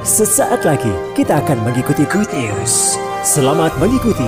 Sesaat 0.00 0.64
lagi 0.64 0.88
kita 1.12 1.44
akan 1.44 1.60
mengikuti 1.60 2.08
Good 2.08 2.32
News. 2.32 2.96
Selamat 3.20 3.76
mengikuti. 3.76 4.24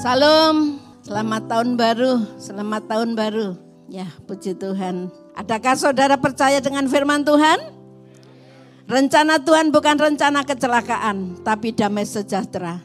Salam, 0.00 0.80
selamat 1.04 1.42
tahun 1.52 1.76
baru, 1.76 2.12
selamat 2.40 2.82
tahun 2.88 3.12
baru. 3.12 3.71
Ya, 3.92 4.08
puji 4.24 4.56
Tuhan. 4.56 5.12
Adakah 5.36 5.76
saudara 5.76 6.16
percaya 6.16 6.64
dengan 6.64 6.88
firman 6.88 7.28
Tuhan? 7.28 7.60
Rencana 8.88 9.36
Tuhan 9.36 9.68
bukan 9.68 10.00
rencana 10.00 10.40
kecelakaan, 10.48 11.44
tapi 11.44 11.76
damai 11.76 12.08
sejahtera. 12.08 12.80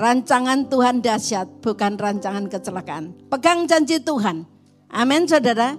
Rancangan 0.00 0.64
Tuhan 0.72 1.04
dahsyat, 1.04 1.60
bukan 1.60 2.00
rancangan 2.00 2.48
kecelakaan. 2.48 3.12
Pegang 3.28 3.68
janji 3.68 4.00
Tuhan. 4.00 4.48
Amin, 4.88 5.28
saudara. 5.28 5.76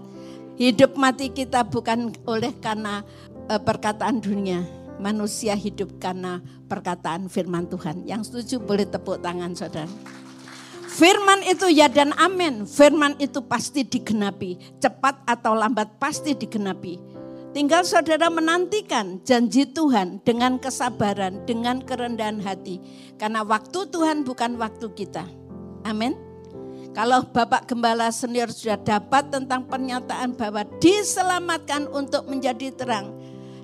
Hidup 0.62 0.94
mati 0.94 1.34
kita 1.34 1.66
bukan 1.66 2.14
oleh 2.30 2.54
karena 2.62 3.02
uh, 3.50 3.58
perkataan 3.58 4.22
dunia. 4.22 4.62
Manusia 5.02 5.58
hidup 5.58 5.98
karena 5.98 6.38
perkataan 6.70 7.34
firman 7.34 7.66
Tuhan. 7.66 8.06
Yang 8.06 8.30
setuju 8.30 8.62
boleh 8.62 8.86
tepuk 8.86 9.26
tangan, 9.26 9.58
saudara. 9.58 9.90
Firman 10.98 11.46
itu 11.46 11.70
ya 11.70 11.86
dan 11.86 12.10
amin. 12.18 12.66
Firman 12.66 13.14
itu 13.22 13.38
pasti 13.46 13.86
digenapi. 13.86 14.82
Cepat 14.82 15.22
atau 15.30 15.54
lambat 15.54 16.02
pasti 16.02 16.34
digenapi. 16.34 16.98
Tinggal 17.54 17.86
saudara 17.86 18.34
menantikan 18.34 19.22
janji 19.22 19.70
Tuhan 19.70 20.26
dengan 20.26 20.58
kesabaran, 20.58 21.46
dengan 21.46 21.86
kerendahan 21.86 22.42
hati. 22.42 22.82
Karena 23.22 23.46
waktu 23.46 23.86
Tuhan 23.94 24.26
bukan 24.26 24.58
waktu 24.58 24.90
kita. 24.98 25.30
Amin. 25.86 26.18
Kalau 26.98 27.30
Bapak 27.30 27.70
Gembala 27.70 28.10
senior 28.10 28.50
sudah 28.50 28.82
dapat 28.82 29.30
tentang 29.30 29.70
pernyataan 29.70 30.34
bahwa 30.34 30.66
diselamatkan 30.82 31.86
untuk 31.94 32.26
menjadi 32.26 32.74
terang 32.74 33.14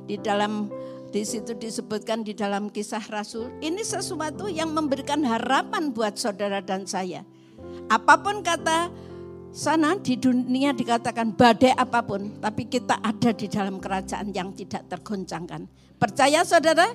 di 0.06 0.22
dalam 0.22 0.70
di 1.14 1.22
situ 1.22 1.54
disebutkan 1.54 2.26
di 2.26 2.34
dalam 2.34 2.74
kisah 2.74 3.06
Rasul, 3.06 3.54
ini 3.62 3.86
sesuatu 3.86 4.50
yang 4.50 4.74
memberikan 4.74 5.22
harapan 5.22 5.94
buat 5.94 6.18
saudara 6.18 6.58
dan 6.58 6.90
saya. 6.90 7.22
Apa 7.86 8.18
pun 8.18 8.42
kata 8.42 8.90
sana 9.54 9.94
di 10.02 10.18
dunia 10.18 10.74
dikatakan 10.74 11.38
badai 11.38 11.78
apa 11.78 12.02
pun, 12.02 12.42
tapi 12.42 12.66
kita 12.66 12.98
ada 12.98 13.30
di 13.30 13.46
dalam 13.46 13.78
kerajaan 13.78 14.34
yang 14.34 14.58
tidak 14.58 14.90
tergoncangkan. 14.90 15.70
Percaya 16.02 16.42
saudara? 16.42 16.90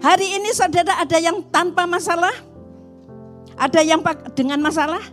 Hari 0.00 0.40
ini 0.40 0.48
saudara 0.56 0.96
ada 0.96 1.20
yang 1.20 1.44
tanpa 1.52 1.84
masalah? 1.84 2.32
Ada 3.60 3.84
yang 3.84 4.00
dengan 4.32 4.64
masalah? 4.64 5.04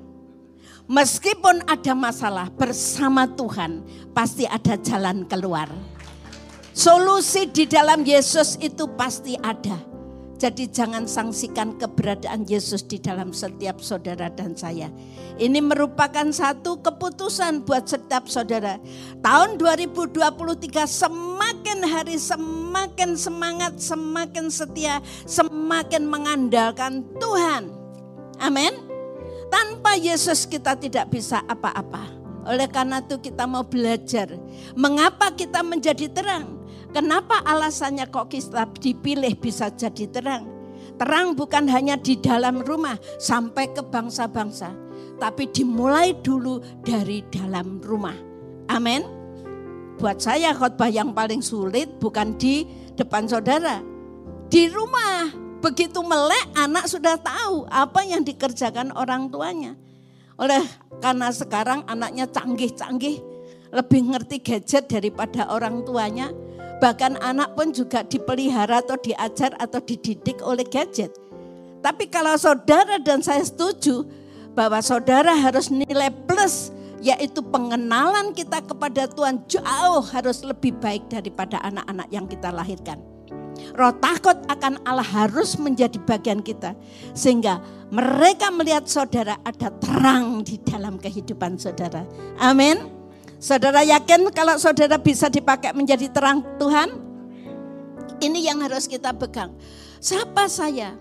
Meskipun 0.87 1.67
ada 1.67 1.91
masalah 1.91 2.47
bersama 2.55 3.27
Tuhan, 3.27 3.83
pasti 4.15 4.47
ada 4.47 4.79
jalan 4.79 5.27
keluar. 5.27 5.67
Solusi 6.73 7.49
di 7.49 7.65
dalam 7.65 8.05
Yesus 8.05 8.55
itu 8.61 8.85
pasti 8.93 9.35
ada. 9.41 9.89
Jadi 10.39 10.71
jangan 10.71 11.03
sangsikan 11.03 11.75
keberadaan 11.75 12.47
Yesus 12.47 12.87
di 12.87 12.95
dalam 12.95 13.35
setiap 13.35 13.83
saudara 13.83 14.31
dan 14.31 14.55
saya. 14.55 14.87
Ini 15.35 15.59
merupakan 15.59 16.31
satu 16.31 16.79
keputusan 16.79 17.67
buat 17.67 17.91
setiap 17.91 18.31
saudara. 18.31 18.79
Tahun 19.19 19.59
2023 19.59 20.15
semakin 20.87 21.79
hari 21.83 22.15
semakin 22.15 23.19
semangat, 23.19 23.83
semakin 23.83 24.47
setia, 24.47 25.03
semakin 25.27 26.07
mengandalkan 26.07 27.03
Tuhan. 27.19 27.67
Amin. 28.39 28.71
Tanpa 29.51 29.99
Yesus 29.99 30.47
kita 30.47 30.79
tidak 30.79 31.11
bisa 31.11 31.43
apa-apa. 31.51 32.15
Oleh 32.47 32.71
karena 32.71 33.03
itu 33.03 33.19
kita 33.19 33.43
mau 33.43 33.67
belajar. 33.67 34.31
Mengapa 34.71 35.35
kita 35.35 35.59
menjadi 35.67 36.07
terang? 36.07 36.58
Kenapa 36.89 37.45
alasannya 37.45 38.09
kok 38.09 38.33
kita 38.33 38.65
dipilih 38.81 39.37
bisa 39.37 39.69
jadi 39.69 40.09
terang? 40.09 40.43
Terang 40.97 41.37
bukan 41.37 41.69
hanya 41.69 41.95
di 41.95 42.17
dalam 42.17 42.65
rumah 42.65 42.97
sampai 43.21 43.69
ke 43.69 43.85
bangsa-bangsa. 43.85 44.73
Tapi 45.21 45.53
dimulai 45.53 46.17
dulu 46.17 46.57
dari 46.81 47.21
dalam 47.29 47.77
rumah. 47.79 48.17
Amin. 48.73 49.05
Buat 50.01 50.17
saya 50.23 50.55
khotbah 50.55 50.89
yang 50.89 51.13
paling 51.13 51.45
sulit 51.45 52.01
bukan 52.01 52.33
di 52.41 52.65
depan 52.97 53.29
saudara. 53.29 53.83
Di 54.49 54.67
rumah. 54.67 55.29
Begitu 55.59 55.99
melek 55.99 56.55
anak 56.55 56.87
sudah 56.87 57.19
tahu 57.19 57.67
apa 57.67 58.07
yang 58.07 58.23
dikerjakan 58.23 58.95
orang 58.95 59.27
tuanya. 59.27 59.75
Oleh 60.39 60.63
karena 61.03 61.29
sekarang 61.35 61.83
anaknya 61.85 62.31
canggih-canggih. 62.31 63.19
Lebih 63.69 64.01
ngerti 64.09 64.41
gadget 64.41 64.89
daripada 64.89 65.51
orang 65.51 65.83
tuanya 65.85 66.31
Bahkan 66.79 67.19
anak 67.19 67.59
pun 67.59 67.75
juga 67.75 68.07
dipelihara 68.07 68.79
atau 68.79 68.95
diajar 68.95 69.51
atau 69.59 69.83
dididik 69.83 70.39
oleh 70.39 70.63
gadget. 70.63 71.11
Tapi 71.79 72.07
kalau 72.07 72.35
saudara 72.35 72.99
dan 72.99 73.23
saya 73.23 73.43
setuju 73.43 74.07
bahwa 74.55 74.79
saudara 74.83 75.31
harus 75.35 75.71
nilai 75.71 76.11
plus 76.27 76.71
yaitu 76.99 77.39
pengenalan 77.39 78.35
kita 78.35 78.59
kepada 78.59 79.07
Tuhan 79.07 79.43
jauh 79.47 80.03
harus 80.11 80.43
lebih 80.43 80.75
baik 80.83 81.07
daripada 81.07 81.59
anak-anak 81.63 82.07
yang 82.11 82.27
kita 82.27 82.51
lahirkan. 82.51 82.99
Roh 83.75 83.91
takut 83.99 84.35
akan 84.47 84.79
Allah 84.87 85.03
harus 85.03 85.59
menjadi 85.59 85.99
bagian 86.03 86.39
kita 86.43 86.75
sehingga 87.11 87.59
mereka 87.91 88.51
melihat 88.51 88.87
saudara 88.87 89.35
ada 89.43 89.71
terang 89.79 90.43
di 90.43 90.59
dalam 90.63 90.99
kehidupan 90.99 91.59
saudara. 91.59 92.03
Amin. 92.39 92.98
Saudara 93.39 93.87
yakin 93.87 94.27
kalau 94.35 94.59
saudara 94.59 94.99
bisa 94.99 95.31
dipakai 95.31 95.71
menjadi 95.71 96.11
terang 96.11 96.43
Tuhan? 96.59 96.91
Ini 98.19 98.51
yang 98.51 98.59
harus 98.59 98.83
kita 98.83 99.15
pegang. 99.15 99.55
Siapa 100.03 100.51
saya? 100.51 100.91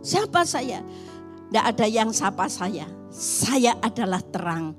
Siapa 0.00 0.48
saya? 0.48 0.80
Tidak 0.80 1.64
ada 1.64 1.84
yang 1.84 2.08
siapa 2.08 2.48
saya. 2.48 2.88
Saya 3.12 3.76
adalah 3.84 4.24
terang 4.32 4.72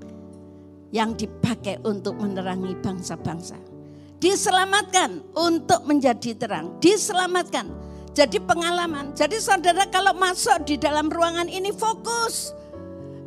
yang 0.89 1.13
dipakai 1.13 1.77
untuk 1.85 2.17
menerangi 2.17 2.73
bangsa-bangsa. 2.81 3.61
Diselamatkan 4.17 5.21
untuk 5.37 5.85
menjadi 5.85 6.33
terang. 6.33 6.81
Diselamatkan. 6.81 7.69
Jadi 8.17 8.41
pengalaman. 8.41 9.13
Jadi 9.13 9.37
saudara 9.37 9.85
kalau 9.93 10.17
masuk 10.17 10.65
di 10.65 10.81
dalam 10.81 11.05
ruangan 11.05 11.45
ini 11.45 11.69
fokus. 11.69 12.49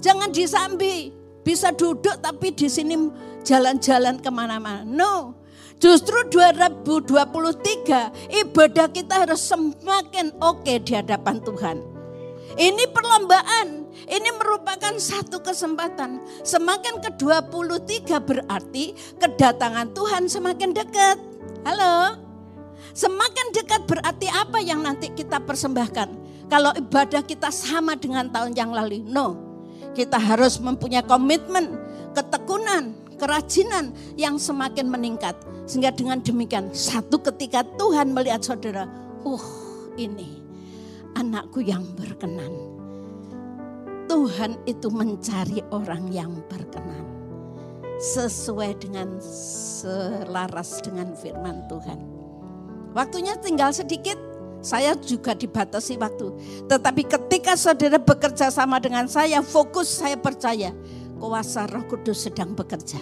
Jangan 0.03 0.34
disambi. 0.34 1.22
Bisa 1.42 1.75
duduk 1.75 2.22
tapi 2.22 2.54
di 2.54 2.70
sini 2.70 2.94
jalan-jalan 3.42 4.22
ke 4.22 4.30
mana-mana. 4.30 4.86
No, 4.86 5.34
justru 5.82 6.22
2023 6.30 8.47
ibadah 8.47 8.86
kita 8.94 9.26
harus 9.26 9.42
semakin 9.42 10.31
oke 10.38 10.62
okay 10.62 10.78
di 10.78 10.94
hadapan 10.94 11.42
Tuhan. 11.42 11.82
Ini 12.52 12.84
perlombaan, 12.94 13.91
ini 14.06 14.31
merupakan 14.38 14.94
satu 15.00 15.42
kesempatan. 15.42 16.20
Semakin 16.44 17.00
ke-23 17.00 18.12
berarti 18.20 18.92
kedatangan 19.16 19.97
Tuhan 19.97 20.28
semakin 20.28 20.76
dekat. 20.76 21.16
Halo? 21.64 22.20
Semakin 22.92 23.56
dekat 23.56 23.88
berarti 23.88 24.28
apa 24.28 24.60
yang 24.60 24.84
nanti 24.84 25.08
kita 25.10 25.41
persembahkan? 25.41 26.12
Kalau 26.52 26.76
ibadah 26.76 27.25
kita 27.25 27.48
sama 27.48 27.97
dengan 27.97 28.28
tahun 28.28 28.52
yang 28.52 28.69
lalu, 28.69 29.00
no. 29.00 29.51
Kita 29.92 30.16
harus 30.16 30.56
mempunyai 30.56 31.04
komitmen, 31.04 31.76
ketekunan, 32.16 32.97
kerajinan 33.20 33.92
yang 34.16 34.40
semakin 34.40 34.88
meningkat. 34.88 35.37
Sehingga 35.69 35.94
dengan 35.94 36.19
demikian 36.19 36.72
satu 36.75 37.20
ketika 37.22 37.62
Tuhan 37.78 38.11
melihat 38.11 38.43
saudara, 38.43 38.88
uh 39.22 39.46
ini 39.94 40.43
anakku 41.14 41.61
yang 41.62 41.84
berkenan. 41.94 42.50
Tuhan 44.11 44.61
itu 44.69 44.93
mencari 44.93 45.64
orang 45.72 46.12
yang 46.12 46.32
berkenan. 46.49 47.06
Sesuai 48.02 48.82
dengan 48.82 49.22
selaras 49.22 50.82
dengan 50.82 51.14
firman 51.14 51.64
Tuhan. 51.70 52.00
Waktunya 52.93 53.38
tinggal 53.40 53.70
sedikit, 53.72 54.19
saya 54.62 54.94
juga 54.94 55.35
dibatasi 55.35 55.99
waktu. 55.99 56.26
Tetapi 56.70 57.03
ketika 57.11 57.59
saudara 57.59 57.99
bekerja 57.99 58.49
sama 58.49 58.79
dengan 58.79 59.11
saya, 59.11 59.43
fokus 59.43 59.91
saya 59.91 60.14
percaya 60.14 60.70
kuasa 61.19 61.67
Roh 61.67 61.87
Kudus 61.87 62.31
sedang 62.31 62.55
bekerja. 62.55 62.99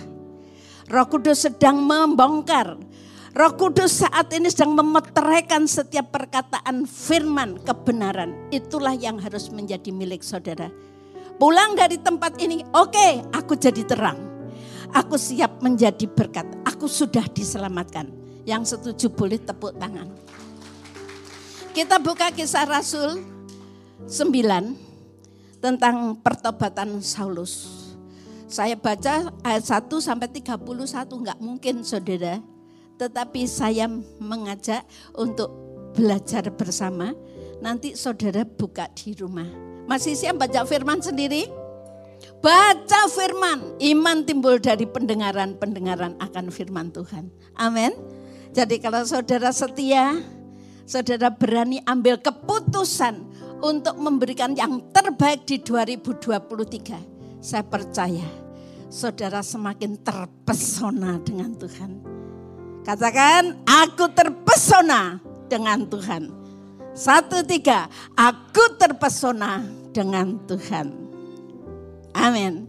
Roh 0.91 1.07
Kudus 1.07 1.45
sedang 1.45 1.81
membongkar. 1.81 2.81
Roh 3.31 3.53
Kudus 3.55 4.03
saat 4.03 4.33
ini 4.35 4.51
sedang 4.51 4.75
memeteraikan 4.75 5.69
setiap 5.69 6.11
perkataan 6.11 6.89
firman 6.89 7.63
kebenaran. 7.63 8.35
Itulah 8.51 8.97
yang 8.99 9.23
harus 9.23 9.53
menjadi 9.55 9.95
milik 9.95 10.25
saudara. 10.27 10.73
Pulang 11.41 11.73
dari 11.79 11.97
tempat 11.97 12.37
ini, 12.43 12.61
oke, 12.75 12.93
okay, 12.93 13.13
aku 13.33 13.57
jadi 13.57 13.87
terang. 13.87 14.19
Aku 14.91 15.15
siap 15.15 15.63
menjadi 15.63 16.05
berkat. 16.11 16.45
Aku 16.67 16.91
sudah 16.91 17.23
diselamatkan. 17.31 18.11
Yang 18.43 18.77
setuju 18.77 19.07
boleh 19.15 19.39
tepuk 19.39 19.79
tangan. 19.79 20.11
Kita 21.71 22.03
buka 22.03 22.35
kisah 22.35 22.67
Rasul 22.67 23.23
9 24.11 25.63
tentang 25.63 26.19
pertobatan 26.19 26.99
Saulus. 26.99 27.87
Saya 28.51 28.75
baca 28.75 29.31
ayat 29.47 29.63
1 29.63 29.87
sampai 30.03 30.27
31 30.27 30.67
enggak 31.07 31.39
mungkin 31.39 31.87
Saudara. 31.87 32.43
Tetapi 32.99 33.47
saya 33.47 33.87
mengajak 34.19 34.83
untuk 35.15 35.55
belajar 35.95 36.51
bersama. 36.51 37.15
Nanti 37.63 37.95
Saudara 37.95 38.43
buka 38.43 38.91
di 38.91 39.15
rumah. 39.15 39.47
Masih 39.87 40.19
siap 40.19 40.43
baca 40.43 40.67
firman 40.67 40.99
sendiri? 40.99 41.47
Baca 42.43 43.07
firman, 43.15 43.79
iman 43.79 44.19
timbul 44.27 44.59
dari 44.59 44.91
pendengaran-pendengaran 44.91 46.19
akan 46.19 46.51
firman 46.51 46.91
Tuhan. 46.91 47.31
Amin. 47.55 47.95
Jadi 48.51 48.83
kalau 48.83 49.07
saudara 49.07 49.55
setia, 49.55 50.19
saudara 50.91 51.31
berani 51.31 51.79
ambil 51.87 52.19
keputusan 52.19 53.23
untuk 53.63 53.95
memberikan 53.95 54.59
yang 54.59 54.83
terbaik 54.91 55.47
di 55.47 55.63
2023. 55.63 57.39
Saya 57.39 57.63
percaya 57.63 58.27
saudara 58.91 59.39
semakin 59.39 59.95
terpesona 60.03 61.23
dengan 61.23 61.55
Tuhan. 61.55 62.03
Katakan, 62.83 63.63
aku 63.63 64.11
terpesona 64.11 65.23
dengan 65.47 65.87
Tuhan. 65.87 66.27
Satu 66.91 67.47
tiga, 67.47 67.87
aku 68.19 68.75
terpesona 68.75 69.63
dengan 69.95 70.43
Tuhan. 70.51 70.91
Amin. 72.19 72.67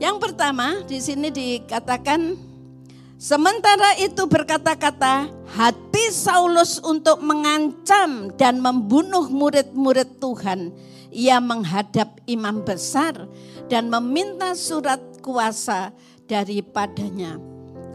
Yang 0.00 0.16
pertama 0.24 0.80
di 0.88 0.96
sini 1.04 1.28
dikatakan 1.28 2.47
sementara 3.18 3.98
itu 3.98 4.24
berkata-kata 4.30 5.26
hati 5.52 6.04
Saulus 6.14 6.78
untuk 6.80 7.20
mengancam 7.20 8.32
dan 8.38 8.62
membunuh 8.62 9.26
murid-murid 9.28 10.22
Tuhan. 10.22 10.72
Ia 11.08 11.40
menghadap 11.42 12.20
imam 12.28 12.62
besar 12.62 13.26
dan 13.66 13.88
meminta 13.88 14.52
surat 14.54 15.00
kuasa 15.24 15.90
daripadanya 16.28 17.40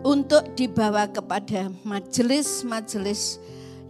untuk 0.03 0.51
dibawa 0.57 1.07
kepada 1.07 1.71
majelis-majelis 1.85 3.39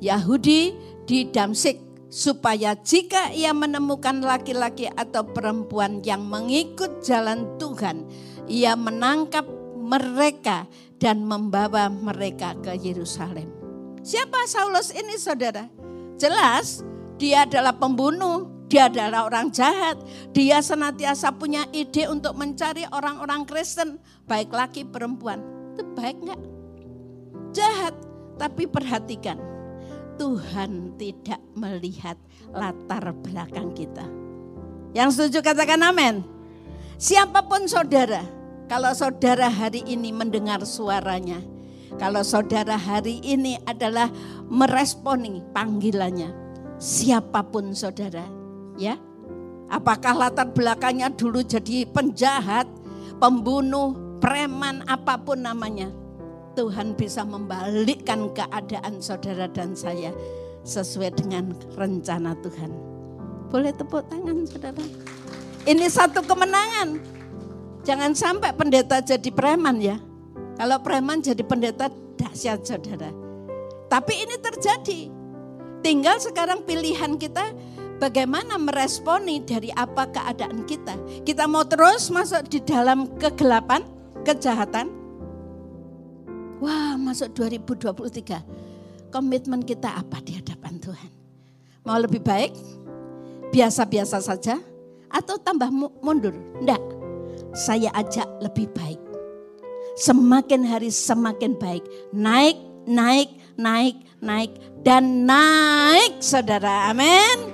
Yahudi 0.04 0.76
di 1.08 1.26
Damsik 1.32 1.80
supaya 2.14 2.78
jika 2.78 3.34
ia 3.34 3.56
menemukan 3.56 4.22
laki-laki 4.22 4.86
atau 4.94 5.26
perempuan 5.26 6.06
yang 6.06 6.22
mengikut 6.22 7.02
jalan 7.02 7.50
Tuhan, 7.58 8.06
ia 8.46 8.78
menangkap 8.78 9.48
mereka 9.84 10.70
dan 11.04 11.28
membawa 11.28 11.92
mereka 11.92 12.56
ke 12.64 12.80
Yerusalem. 12.80 13.52
Siapa 14.00 14.48
Saulus 14.48 14.88
ini 14.96 15.20
saudara? 15.20 15.68
Jelas 16.16 16.80
dia 17.20 17.44
adalah 17.44 17.76
pembunuh, 17.76 18.48
dia 18.72 18.88
adalah 18.88 19.28
orang 19.28 19.52
jahat. 19.52 20.00
Dia 20.32 20.64
senantiasa 20.64 21.36
punya 21.36 21.68
ide 21.76 22.08
untuk 22.08 22.40
mencari 22.40 22.88
orang-orang 22.88 23.44
Kristen, 23.44 24.00
baik 24.32 24.56
laki 24.56 24.88
perempuan. 24.88 25.44
Itu 25.76 25.84
baik 25.92 26.24
enggak? 26.24 26.42
Jahat, 27.52 27.96
tapi 28.40 28.64
perhatikan 28.64 29.38
Tuhan 30.16 30.96
tidak 30.96 31.44
melihat 31.52 32.16
latar 32.56 33.12
belakang 33.20 33.76
kita. 33.76 34.08
Yang 34.96 35.20
setuju 35.20 35.52
katakan 35.52 35.84
amin. 35.84 36.24
Siapa 36.96 37.44
pun 37.44 37.68
saudara, 37.68 38.24
kalau 38.74 38.90
saudara 38.90 39.54
hari 39.54 39.86
ini 39.86 40.10
mendengar 40.10 40.66
suaranya, 40.66 41.38
kalau 42.02 42.26
saudara 42.26 42.74
hari 42.74 43.22
ini 43.22 43.62
adalah 43.70 44.10
meresponi 44.50 45.46
panggilannya, 45.54 46.34
siapa 46.82 47.46
pun 47.54 47.70
saudara, 47.78 48.26
ya. 48.74 48.98
Apakah 49.70 50.18
latar 50.18 50.50
belakangnya 50.58 51.14
dulu 51.14 51.46
jadi 51.46 51.86
penjahat, 51.86 52.66
pembunuh, 53.22 54.18
preman, 54.18 54.82
apa 54.90 55.22
pun 55.22 55.46
namanya, 55.46 55.94
Tuhan 56.58 56.98
bisa 56.98 57.22
membalikkan 57.22 58.34
keadaan 58.34 58.98
saudara 59.06 59.46
dan 59.54 59.78
saya 59.78 60.10
sesuai 60.66 61.14
dengan 61.14 61.54
rencana 61.78 62.34
Tuhan. 62.42 62.74
Boleh 63.54 63.70
tepuk 63.70 64.02
tangan 64.10 64.50
saudara. 64.50 64.82
Ini 65.62 65.86
satu 65.94 66.26
kemenangan. 66.26 67.13
Jangan 67.84 68.16
sampai 68.16 68.56
pendeta 68.56 69.04
jadi 69.04 69.30
preman 69.32 69.80
ya. 69.84 70.00
Kalau 70.56 70.80
preman 70.80 71.20
jadi 71.20 71.44
pendeta 71.44 71.92
dahsyat 72.16 72.64
saudara. 72.64 73.12
Tapi 73.92 74.14
ini 74.24 74.36
terjadi. 74.40 75.12
Tinggal 75.84 76.24
sekarang 76.24 76.64
pilihan 76.64 77.20
kita 77.20 77.52
bagaimana 78.00 78.56
meresponi 78.56 79.44
dari 79.44 79.68
apa 79.76 80.08
keadaan 80.08 80.64
kita. 80.64 80.96
Kita 81.28 81.44
mau 81.44 81.68
terus 81.68 82.08
masuk 82.08 82.48
di 82.48 82.64
dalam 82.64 83.12
kegelapan, 83.20 83.84
kejahatan, 84.24 85.04
Wah 86.64 86.96
masuk 86.96 87.36
2023. 87.36 89.12
Komitmen 89.12 89.68
kita 89.68 90.00
apa 90.00 90.24
di 90.24 90.40
hadapan 90.40 90.80
Tuhan? 90.80 91.12
Mau 91.84 92.00
lebih 92.00 92.24
baik? 92.24 92.56
Biasa-biasa 93.52 94.24
saja? 94.24 94.64
Atau 95.12 95.36
tambah 95.44 95.68
mundur? 96.00 96.32
Enggak. 96.64 96.80
Saya 97.54 97.94
ajak 97.94 98.26
lebih 98.42 98.68
baik. 98.74 99.00
Semakin 100.02 100.66
hari 100.66 100.90
semakin 100.90 101.54
baik. 101.62 101.86
Naik, 102.10 102.58
naik, 102.90 103.30
naik, 103.56 103.96
naik. 104.20 104.52
Dan 104.82 105.30
naik 105.30 106.18
saudara. 106.20 106.90
Amin. 106.90 107.54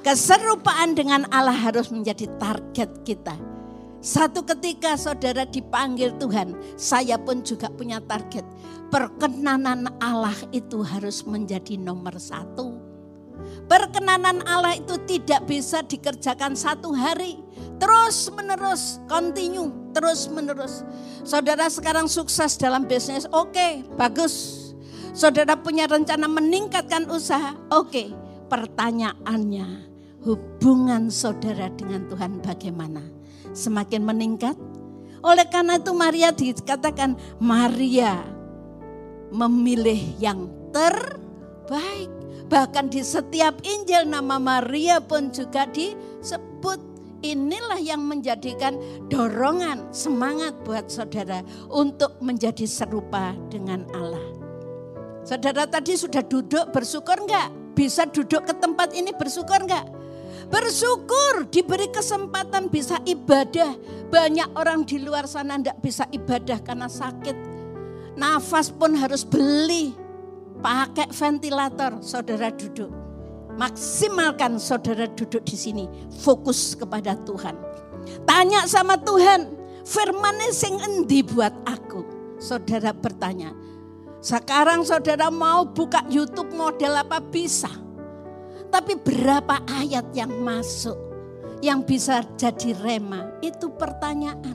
Keserupaan 0.00 0.96
dengan 0.96 1.28
Allah 1.28 1.54
harus 1.54 1.92
menjadi 1.92 2.24
target 2.40 3.04
kita 3.04 3.36
satu 3.98 4.46
ketika 4.46 4.94
saudara 4.94 5.42
dipanggil 5.42 6.14
Tuhan, 6.22 6.54
saya 6.78 7.18
pun 7.18 7.42
juga 7.42 7.66
punya 7.66 7.98
target. 7.98 8.46
Perkenanan 8.94 9.90
Allah 9.98 10.38
itu 10.54 10.86
harus 10.86 11.26
menjadi 11.26 11.74
nomor 11.74 12.14
satu. 12.14 12.78
Perkenanan 13.66 14.46
Allah 14.46 14.78
itu 14.78 14.94
tidak 15.02 15.50
bisa 15.50 15.82
dikerjakan 15.82 16.54
satu 16.54 16.94
hari. 16.94 17.42
Terus 17.78 18.30
menerus, 18.34 18.98
continue, 19.06 19.70
terus 19.94 20.26
menerus. 20.26 20.82
Saudara 21.22 21.70
sekarang 21.70 22.10
sukses 22.10 22.58
dalam 22.58 22.86
bisnis, 22.90 23.24
oke, 23.30 23.54
okay, 23.54 23.72
bagus. 23.94 24.74
Saudara 25.14 25.54
punya 25.58 25.86
rencana 25.86 26.26
meningkatkan 26.26 27.06
usaha, 27.10 27.54
oke. 27.70 27.90
Okay. 27.90 28.08
Pertanyaannya, 28.48 29.92
hubungan 30.24 31.12
saudara 31.12 31.68
dengan 31.76 32.08
Tuhan 32.08 32.40
bagaimana? 32.40 33.18
semakin 33.58 34.06
meningkat. 34.06 34.56
Oleh 35.18 35.46
karena 35.50 35.82
itu 35.82 35.90
Maria 35.90 36.30
dikatakan 36.30 37.18
Maria 37.42 38.22
memilih 39.34 39.98
yang 40.22 40.46
terbaik. 40.70 42.06
Bahkan 42.48 42.88
di 42.88 43.02
setiap 43.04 43.60
Injil 43.60 44.08
nama 44.08 44.40
Maria 44.40 45.02
pun 45.02 45.28
juga 45.34 45.68
disebut. 45.68 46.80
Inilah 47.18 47.82
yang 47.82 48.06
menjadikan 48.06 48.78
dorongan, 49.10 49.90
semangat 49.90 50.54
buat 50.62 50.86
saudara 50.86 51.42
untuk 51.66 52.14
menjadi 52.22 52.62
serupa 52.62 53.34
dengan 53.50 53.82
Allah. 53.90 54.22
Saudara 55.26 55.66
tadi 55.66 55.98
sudah 55.98 56.22
duduk 56.22 56.70
bersyukur 56.70 57.18
enggak? 57.18 57.50
Bisa 57.74 58.06
duduk 58.06 58.46
ke 58.46 58.54
tempat 58.54 58.94
ini 58.94 59.10
bersyukur 59.10 59.66
enggak? 59.66 59.90
Bersyukur 60.46 61.50
diberi 61.50 61.90
kesempatan 61.90 62.70
bisa 62.70 63.02
ibadah. 63.02 63.74
Banyak 64.08 64.54
orang 64.54 64.86
di 64.86 65.02
luar 65.02 65.26
sana 65.26 65.58
tidak 65.58 65.82
bisa 65.82 66.06
ibadah 66.14 66.62
karena 66.62 66.86
sakit. 66.86 67.36
Nafas 68.14 68.70
pun 68.70 68.94
harus 68.94 69.26
beli. 69.26 69.90
Pakai 70.62 71.10
ventilator, 71.10 71.98
saudara 72.02 72.50
duduk. 72.54 73.07
Maksimalkan 73.58 74.62
saudara 74.62 75.10
duduk 75.10 75.42
di 75.42 75.58
sini. 75.58 75.84
Fokus 76.22 76.78
kepada 76.78 77.18
Tuhan. 77.26 77.58
Tanya 78.22 78.64
sama 78.70 78.94
Tuhan, 78.94 79.50
firmannya 79.82 80.54
sing 80.54 80.78
endi 80.78 81.26
buat 81.26 81.50
aku. 81.66 82.06
Saudara 82.38 82.94
bertanya, 82.94 83.50
sekarang 84.22 84.86
saudara 84.86 85.26
mau 85.26 85.66
buka 85.66 86.06
YouTube 86.06 86.54
model 86.54 87.02
apa 87.02 87.18
bisa? 87.18 87.68
Tapi 88.70 88.94
berapa 88.94 89.58
ayat 89.66 90.14
yang 90.14 90.30
masuk 90.38 90.94
yang 91.58 91.82
bisa 91.82 92.22
jadi 92.38 92.78
rema? 92.78 93.26
Itu 93.42 93.74
pertanyaan. 93.74 94.54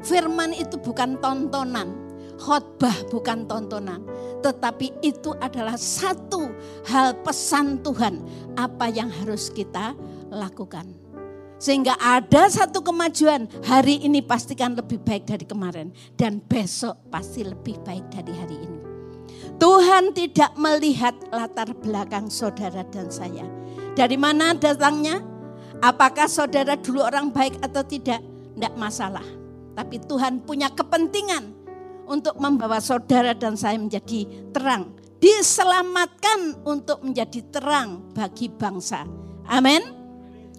Firman 0.00 0.56
itu 0.56 0.80
bukan 0.80 1.20
tontonan, 1.20 2.05
khotbah 2.36 2.94
bukan 3.08 3.48
tontonan, 3.48 4.04
tetapi 4.44 4.92
itu 5.00 5.32
adalah 5.40 5.74
satu 5.74 6.52
hal 6.88 7.16
pesan 7.24 7.80
Tuhan 7.80 8.20
apa 8.56 8.88
yang 8.92 9.08
harus 9.08 9.48
kita 9.48 9.96
lakukan. 10.28 11.06
Sehingga 11.56 11.96
ada 11.96 12.52
satu 12.52 12.84
kemajuan, 12.84 13.48
hari 13.64 14.04
ini 14.04 14.20
pastikan 14.20 14.76
lebih 14.76 15.00
baik 15.00 15.24
dari 15.24 15.48
kemarin. 15.48 15.88
Dan 16.12 16.44
besok 16.44 17.08
pasti 17.08 17.48
lebih 17.48 17.80
baik 17.80 18.12
dari 18.12 18.32
hari 18.36 18.56
ini. 18.60 18.80
Tuhan 19.56 20.12
tidak 20.12 20.52
melihat 20.60 21.16
latar 21.32 21.72
belakang 21.80 22.28
saudara 22.28 22.84
dan 22.92 23.08
saya. 23.08 23.48
Dari 23.96 24.20
mana 24.20 24.52
datangnya? 24.52 25.24
Apakah 25.80 26.28
saudara 26.28 26.76
dulu 26.76 27.00
orang 27.00 27.32
baik 27.32 27.56
atau 27.64 27.80
tidak? 27.80 28.20
Tidak 28.52 28.74
masalah. 28.76 29.24
Tapi 29.72 29.96
Tuhan 30.04 30.44
punya 30.44 30.68
kepentingan 30.72 31.55
untuk 32.06 32.38
membawa 32.38 32.80
saudara 32.80 33.34
dan 33.34 33.58
saya 33.58 33.76
menjadi 33.76 34.26
terang. 34.54 34.94
Diselamatkan 35.16 36.62
untuk 36.64 37.02
menjadi 37.02 37.40
terang 37.50 38.14
bagi 38.14 38.46
bangsa. 38.52 39.02
Amin 39.46 39.96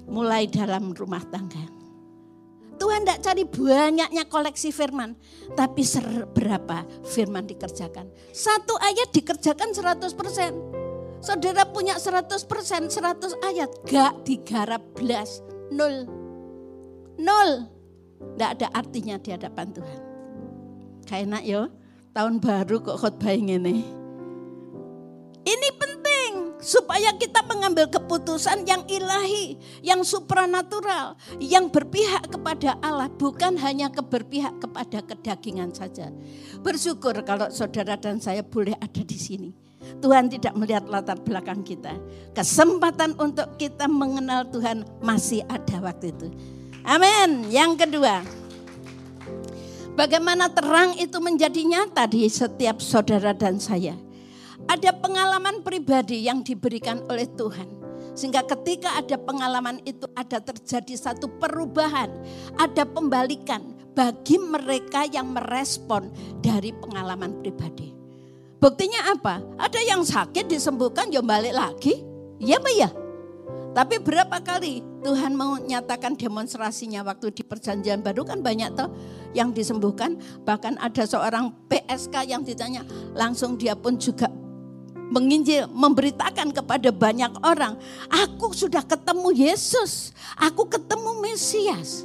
mulai 0.07 0.47
dalam 0.47 0.95
rumah 0.95 1.21
tangga. 1.27 1.77
Tuhan 2.77 3.03
tidak 3.03 3.21
cari 3.25 3.43
banyaknya 3.43 4.23
koleksi 4.29 4.69
firman, 4.69 5.17
tapi 5.57 5.81
seberapa 5.81 6.85
firman 7.09 7.49
dikerjakan. 7.49 8.05
Satu 8.29 8.77
ayat 8.77 9.09
dikerjakan 9.11 9.73
100%. 9.73 11.17
Saudara 11.17 11.65
punya 11.65 11.97
100%, 11.97 12.37
100 12.93 12.93
ayat, 13.41 13.69
gak 13.89 14.21
digarap 14.21 14.85
belas, 14.93 15.41
nol. 15.73 16.05
Nol. 17.17 17.65
Tidak 18.37 18.49
ada 18.61 18.67
artinya 18.69 19.17
di 19.17 19.33
hadapan 19.33 19.73
Tuhan. 19.73 20.06
Kayak 21.07 21.23
enak 21.31 21.43
yo, 21.47 21.61
tahun 22.11 22.43
baru 22.43 22.83
kok 22.83 22.99
khotbah 22.99 23.31
ini. 23.31 23.87
Ini 25.47 25.69
penting 25.79 26.59
supaya 26.59 27.15
kita 27.15 27.47
mengambil 27.47 27.87
keputusan 27.87 28.67
yang 28.67 28.83
ilahi, 28.91 29.55
yang 29.79 30.03
supranatural, 30.03 31.15
yang 31.39 31.71
berpihak 31.71 32.27
kepada 32.27 32.75
Allah, 32.83 33.07
bukan 33.07 33.55
hanya 33.55 33.87
keberpihak 33.87 34.59
kepada 34.59 34.99
kedagingan 34.99 35.71
saja. 35.71 36.11
Bersyukur 36.59 37.15
kalau 37.23 37.47
saudara 37.55 37.95
dan 37.95 38.19
saya 38.19 38.43
boleh 38.43 38.75
ada 38.75 38.99
di 38.99 39.15
sini. 39.15 39.49
Tuhan 40.03 40.27
tidak 40.27 40.51
melihat 40.59 40.83
latar 40.91 41.15
belakang 41.23 41.63
kita. 41.63 41.95
Kesempatan 42.35 43.15
untuk 43.15 43.55
kita 43.55 43.87
mengenal 43.87 44.43
Tuhan 44.51 44.83
masih 44.99 45.47
ada 45.47 45.79
waktu 45.79 46.11
itu. 46.11 46.27
Amin. 46.83 47.47
Yang 47.47 47.87
kedua, 47.87 48.27
bagaimana 49.97 50.53
terang 50.53 50.93
itu 51.01 51.17
menjadi 51.17 51.61
nyata 51.65 52.05
di 52.05 52.29
setiap 52.29 52.77
saudara 52.77 53.33
dan 53.33 53.57
saya 53.57 53.97
ada 54.69 54.91
pengalaman 54.93 55.65
pribadi 55.65 56.25
yang 56.29 56.45
diberikan 56.45 57.01
oleh 57.09 57.25
Tuhan. 57.33 57.65
Sehingga 58.17 58.41
ketika 58.49 58.97
ada 58.97 59.13
pengalaman 59.13 59.77
itu 59.85 60.09
ada 60.17 60.41
terjadi 60.41 60.97
satu 60.97 61.29
perubahan, 61.37 62.09
ada 62.57 62.81
pembalikan 62.81 63.61
bagi 63.93 64.41
mereka 64.41 65.05
yang 65.05 65.37
merespon 65.37 66.09
dari 66.41 66.73
pengalaman 66.73 67.37
pribadi. 67.45 67.93
Buktinya 68.57 69.13
apa? 69.13 69.37
Ada 69.61 69.85
yang 69.85 70.01
sakit 70.01 70.49
disembuhkan, 70.49 71.13
ya 71.13 71.21
balik 71.21 71.53
lagi. 71.53 72.01
Iya 72.41 72.57
Mbak 72.57 72.73
ya? 72.73 72.89
Tapi 73.77 74.01
berapa 74.01 74.41
kali 74.41 74.81
Tuhan 75.05 75.37
mau 75.37 75.53
nyatakan 75.61 76.17
demonstrasinya 76.17 77.05
waktu 77.05 77.29
di 77.29 77.45
perjanjian 77.45 78.01
baru 78.01 78.25
kan 78.25 78.41
banyak 78.41 78.73
toh 78.73 78.89
yang 79.37 79.53
disembuhkan. 79.53 80.17
Bahkan 80.41 80.81
ada 80.81 81.05
seorang 81.05 81.53
PSK 81.69 82.25
yang 82.25 82.41
ditanya 82.41 82.81
langsung 83.13 83.53
dia 83.53 83.77
pun 83.77 83.93
juga 84.01 84.33
menginjil, 85.13 85.69
memberitakan 85.69 86.57
kepada 86.57 86.89
banyak 86.89 87.29
orang, 87.45 87.77
aku 88.09 88.49
sudah 88.49 88.81
ketemu 88.81 89.45
Yesus, 89.45 90.09
aku 90.35 90.65
ketemu 90.65 91.21
Mesias. 91.21 92.03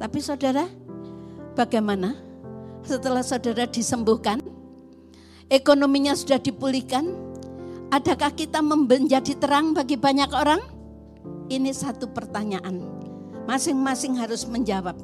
Tapi 0.00 0.24
saudara, 0.24 0.66
bagaimana 1.52 2.16
setelah 2.80 3.20
saudara 3.20 3.68
disembuhkan, 3.68 4.40
ekonominya 5.52 6.16
sudah 6.16 6.40
dipulihkan, 6.40 7.12
adakah 7.92 8.32
kita 8.32 8.64
menjadi 8.64 9.36
terang 9.36 9.76
bagi 9.76 10.00
banyak 10.00 10.32
orang? 10.32 10.79
Ini 11.50 11.70
satu 11.74 12.08
pertanyaan. 12.10 12.82
Masing-masing 13.48 14.14
harus 14.16 14.46
menjawab. 14.46 14.94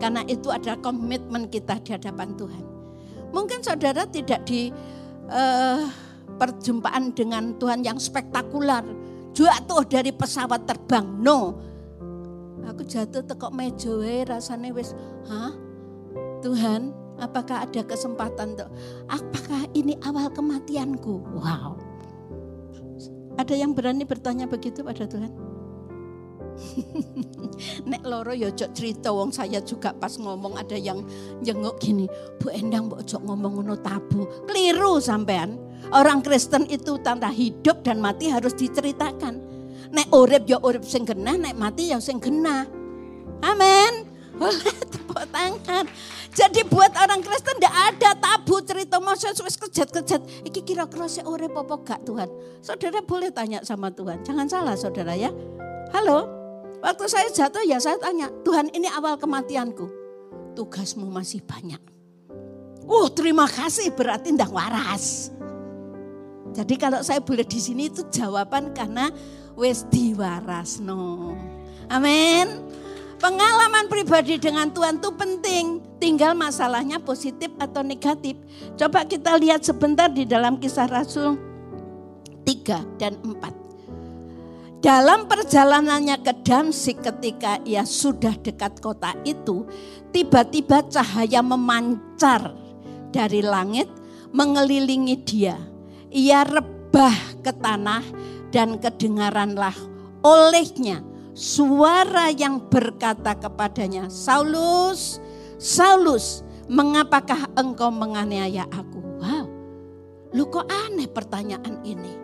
Karena 0.00 0.26
itu 0.26 0.50
adalah 0.50 0.80
komitmen 0.82 1.46
kita 1.46 1.78
di 1.84 1.94
hadapan 1.94 2.34
Tuhan. 2.34 2.64
Mungkin 3.30 3.62
saudara 3.62 4.04
tidak 4.08 4.44
di 4.44 4.74
uh, 5.30 5.86
perjumpaan 6.36 7.14
dengan 7.14 7.54
Tuhan 7.56 7.86
yang 7.86 7.96
spektakuler. 8.02 8.82
Jatuh 9.32 9.86
dari 9.88 10.12
pesawat 10.12 10.68
terbang. 10.68 11.06
No. 11.22 11.56
Aku 12.68 12.84
jatuh 12.84 13.24
tekok 13.24 13.52
meja 13.52 13.92
rasanya 14.28 14.70
wis, 14.72 14.94
hah? 15.28 15.52
Tuhan, 16.42 16.90
apakah 17.18 17.66
ada 17.66 17.82
kesempatan 17.86 18.58
untuk 18.58 18.70
apakah 19.06 19.66
ini 19.72 19.98
awal 20.02 20.30
kematianku? 20.30 21.22
Wow. 21.38 21.78
Ada 23.38 23.54
yang 23.56 23.72
berani 23.72 24.04
bertanya 24.04 24.44
begitu 24.44 24.84
pada 24.84 25.08
Tuhan? 25.08 25.51
Nek 27.90 28.02
loro 28.06 28.32
ya 28.32 28.48
cok 28.52 28.70
cerita 28.72 29.12
wong 29.12 29.30
saya 29.30 29.60
juga 29.62 29.92
pas 29.92 30.14
ngomong 30.16 30.58
ada 30.58 30.76
yang 30.76 31.04
jenguk 31.44 31.78
gini, 31.78 32.06
Bu 32.40 32.52
Endang 32.52 32.88
mbok 32.88 33.04
ngomong 33.06 33.62
ngono 33.62 33.76
tabu. 33.80 34.28
Keliru 34.48 34.98
sampean. 35.02 35.58
Orang 35.90 36.22
Kristen 36.22 36.70
itu 36.70 36.96
tanda 37.02 37.28
hidup 37.28 37.82
dan 37.82 37.98
mati 37.98 38.30
harus 38.30 38.54
diceritakan. 38.54 39.42
Nek 39.92 40.08
urip 40.14 40.46
ya 40.48 40.56
urip 40.62 40.86
sing 40.86 41.04
genah, 41.04 41.36
nek 41.36 41.58
mati 41.58 41.90
ya 41.90 41.98
sing 41.98 42.22
genah. 42.22 42.64
Amin. 43.42 44.08
Boleh 44.32 44.74
tepuk 44.92 45.26
tangan. 45.28 45.84
Jadi 46.32 46.64
buat 46.64 46.96
orang 46.96 47.20
Kristen 47.20 47.60
tidak 47.60 47.76
ada 47.76 48.10
tabu 48.16 48.56
cerita 48.64 48.96
masa 48.96 49.36
wis 49.36 49.60
kejat-kejat. 49.60 50.48
Iki 50.48 50.64
kira-kira 50.64 51.04
si 51.04 51.20
urip 51.20 51.52
apa 51.52 51.76
gak 51.84 52.00
Tuhan? 52.08 52.32
Saudara 52.64 53.04
boleh 53.04 53.28
tanya 53.28 53.60
sama 53.60 53.92
Tuhan. 53.92 54.24
Jangan 54.24 54.48
salah 54.48 54.72
saudara 54.72 55.12
ya. 55.12 55.28
Halo, 55.92 56.41
Waktu 56.82 57.04
saya 57.06 57.30
jatuh 57.30 57.62
ya 57.62 57.78
saya 57.78 57.94
tanya, 58.02 58.26
Tuhan 58.42 58.74
ini 58.74 58.90
awal 58.90 59.14
kematianku. 59.14 59.86
Tugasmu 60.58 61.06
masih 61.06 61.40
banyak. 61.46 61.78
Oh 62.90 63.06
terima 63.06 63.46
kasih 63.46 63.94
berarti 63.94 64.34
ndak 64.34 64.50
waras. 64.50 65.30
Jadi 66.52 66.74
kalau 66.76 67.00
saya 67.00 67.22
boleh 67.22 67.46
di 67.46 67.56
sini 67.56 67.88
itu 67.88 68.04
jawaban 68.10 68.74
karena 68.74 69.08
wes 69.54 69.86
diwaras 69.88 70.82
no. 70.82 71.32
Amin. 71.88 72.50
Pengalaman 73.22 73.86
pribadi 73.86 74.34
dengan 74.34 74.66
Tuhan 74.74 74.98
itu 74.98 75.10
penting. 75.14 75.64
Tinggal 76.02 76.34
masalahnya 76.34 76.98
positif 76.98 77.54
atau 77.62 77.86
negatif. 77.86 78.34
Coba 78.74 79.06
kita 79.06 79.38
lihat 79.38 79.62
sebentar 79.62 80.10
di 80.10 80.26
dalam 80.26 80.58
kisah 80.58 80.90
Rasul 80.90 81.38
3 82.42 82.98
dan 82.98 83.14
4. 83.22 83.61
Dalam 84.82 85.30
perjalanannya 85.30 86.26
ke 86.26 86.42
Damsik 86.42 87.06
ketika 87.06 87.62
ia 87.62 87.86
sudah 87.86 88.34
dekat 88.34 88.82
kota 88.82 89.14
itu, 89.22 89.62
tiba-tiba 90.10 90.82
cahaya 90.90 91.38
memancar 91.38 92.50
dari 93.14 93.46
langit 93.46 93.86
mengelilingi 94.34 95.22
dia. 95.22 95.54
Ia 96.10 96.42
rebah 96.42 97.14
ke 97.46 97.54
tanah 97.54 98.02
dan 98.50 98.82
kedengaranlah 98.82 99.78
olehnya 100.26 100.98
suara 101.30 102.34
yang 102.34 102.66
berkata 102.66 103.38
kepadanya, 103.38 104.10
Saulus, 104.10 105.22
Saulus, 105.62 106.42
mengapakah 106.66 107.54
engkau 107.54 107.94
menganiaya 107.94 108.66
aku? 108.66 108.98
Wow, 109.22 109.46
lu 110.34 110.42
kok 110.50 110.66
aneh 110.66 111.06
pertanyaan 111.06 111.78
ini. 111.86 112.21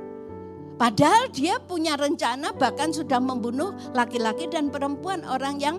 Padahal 0.78 1.26
dia 1.34 1.58
punya 1.58 1.98
rencana 1.98 2.54
bahkan 2.54 2.94
sudah 2.94 3.18
membunuh 3.18 3.74
laki-laki 3.98 4.46
dan 4.46 4.70
perempuan 4.70 5.26
orang 5.26 5.58
yang 5.58 5.76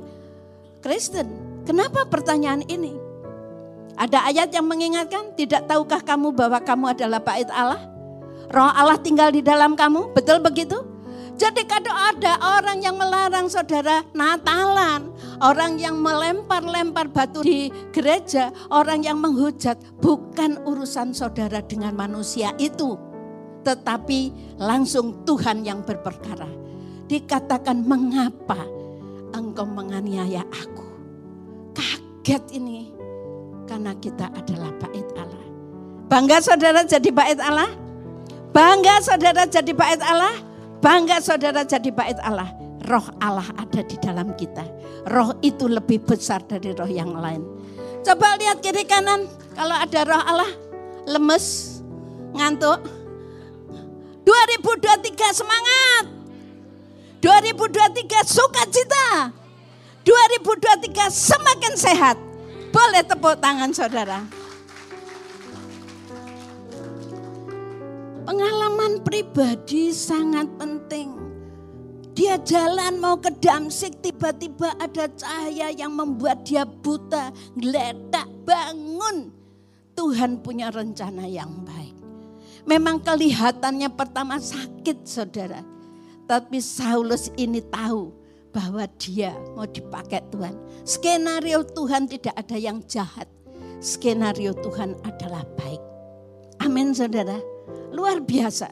Kristen. 0.84 1.32
Kenapa 1.64 2.04
pertanyaan 2.04 2.68
ini? 2.68 3.00
Ada 3.96 4.28
ayat 4.28 4.52
yang 4.52 4.68
mengingatkan, 4.68 5.36
tidak 5.40 5.72
tahukah 5.72 6.04
kamu 6.04 6.36
bahwa 6.36 6.60
kamu 6.60 6.86
adalah 7.00 7.20
bait 7.24 7.48
Allah? 7.52 7.88
Roh 8.52 8.72
Allah 8.72 9.00
tinggal 9.00 9.32
di 9.32 9.40
dalam 9.40 9.80
kamu, 9.80 10.12
betul 10.12 10.44
begitu? 10.44 10.76
Jadi 11.40 11.64
kalau 11.64 11.96
ada 11.96 12.60
orang 12.60 12.84
yang 12.84 13.00
melarang 13.00 13.48
saudara 13.48 14.04
Natalan, 14.12 15.16
orang 15.40 15.80
yang 15.80 15.96
melempar-lempar 15.96 17.08
batu 17.08 17.40
di 17.40 17.72
gereja, 17.96 18.52
orang 18.68 19.08
yang 19.08 19.16
menghujat, 19.16 19.80
bukan 20.04 20.60
urusan 20.68 21.16
saudara 21.16 21.64
dengan 21.64 21.96
manusia 21.96 22.52
itu 22.60 23.09
tetapi 23.66 24.20
langsung 24.60 25.24
Tuhan 25.24 25.64
yang 25.66 25.84
berperkara. 25.84 26.48
Dikatakan 27.10 27.82
mengapa 27.84 28.64
engkau 29.34 29.66
menganiaya 29.66 30.46
aku. 30.46 30.86
Kaget 31.74 32.44
ini 32.62 32.94
karena 33.66 33.98
kita 33.98 34.30
adalah 34.30 34.70
bait 34.78 35.08
Allah. 35.18 35.46
Bangga 36.10 36.38
saudara 36.42 36.86
jadi 36.86 37.10
bait 37.10 37.40
Allah? 37.42 37.70
Bangga 38.54 39.02
saudara 39.02 39.46
jadi 39.46 39.74
bait 39.74 40.02
Allah? 40.02 40.36
Bangga 40.80 41.18
saudara 41.22 41.62
jadi 41.66 41.90
bait 41.90 42.18
Allah? 42.22 42.60
roh 42.90 43.06
Allah 43.22 43.46
ada 43.60 43.82
di 43.86 43.96
dalam 44.02 44.34
kita. 44.34 44.66
Roh 45.14 45.38
itu 45.46 45.70
lebih 45.70 46.02
besar 46.04 46.42
dari 46.44 46.74
roh 46.74 46.90
yang 46.90 47.14
lain. 47.14 47.46
Coba 48.02 48.36
lihat 48.42 48.64
kiri 48.66 48.84
kanan, 48.90 49.30
kalau 49.54 49.78
ada 49.78 50.00
roh 50.08 50.24
Allah, 50.26 50.52
lemes, 51.06 51.80
ngantuk. 52.34 52.82
2023 54.30 55.42
semangat. 55.42 56.06
2023 57.18 58.30
sukacita. 58.30 59.34
2023 60.06 61.10
semakin 61.10 61.74
sehat. 61.74 62.18
Boleh 62.70 63.02
tepuk 63.02 63.42
tangan 63.42 63.74
saudara. 63.74 64.22
Pengalaman 68.30 69.02
pribadi 69.02 69.90
sangat 69.90 70.46
penting. 70.62 71.18
Dia 72.14 72.38
jalan 72.46 73.02
mau 73.02 73.18
ke 73.18 73.34
Damsik, 73.34 74.06
tiba-tiba 74.06 74.78
ada 74.78 75.10
cahaya 75.10 75.74
yang 75.74 75.98
membuat 75.98 76.46
dia 76.46 76.70
buta, 76.70 77.34
geledak, 77.58 78.30
bangun. 78.46 79.34
Tuhan 79.98 80.38
punya 80.46 80.70
rencana 80.70 81.26
yang 81.26 81.50
baik. 81.66 81.79
Memang 82.68 83.00
kelihatannya 83.00 83.92
pertama 83.94 84.40
sakit 84.40 85.08
saudara. 85.08 85.64
Tapi 86.30 86.62
Saulus 86.62 87.34
ini 87.40 87.64
tahu 87.64 88.14
bahwa 88.54 88.86
dia 89.02 89.34
mau 89.58 89.66
dipakai 89.66 90.22
Tuhan. 90.30 90.58
Skenario 90.86 91.66
Tuhan 91.66 92.10
tidak 92.10 92.36
ada 92.38 92.58
yang 92.58 92.82
jahat. 92.86 93.26
Skenario 93.80 94.54
Tuhan 94.60 94.98
adalah 95.06 95.46
baik. 95.58 95.82
Amin 96.62 96.92
saudara. 96.92 97.40
Luar 97.90 98.22
biasa. 98.22 98.70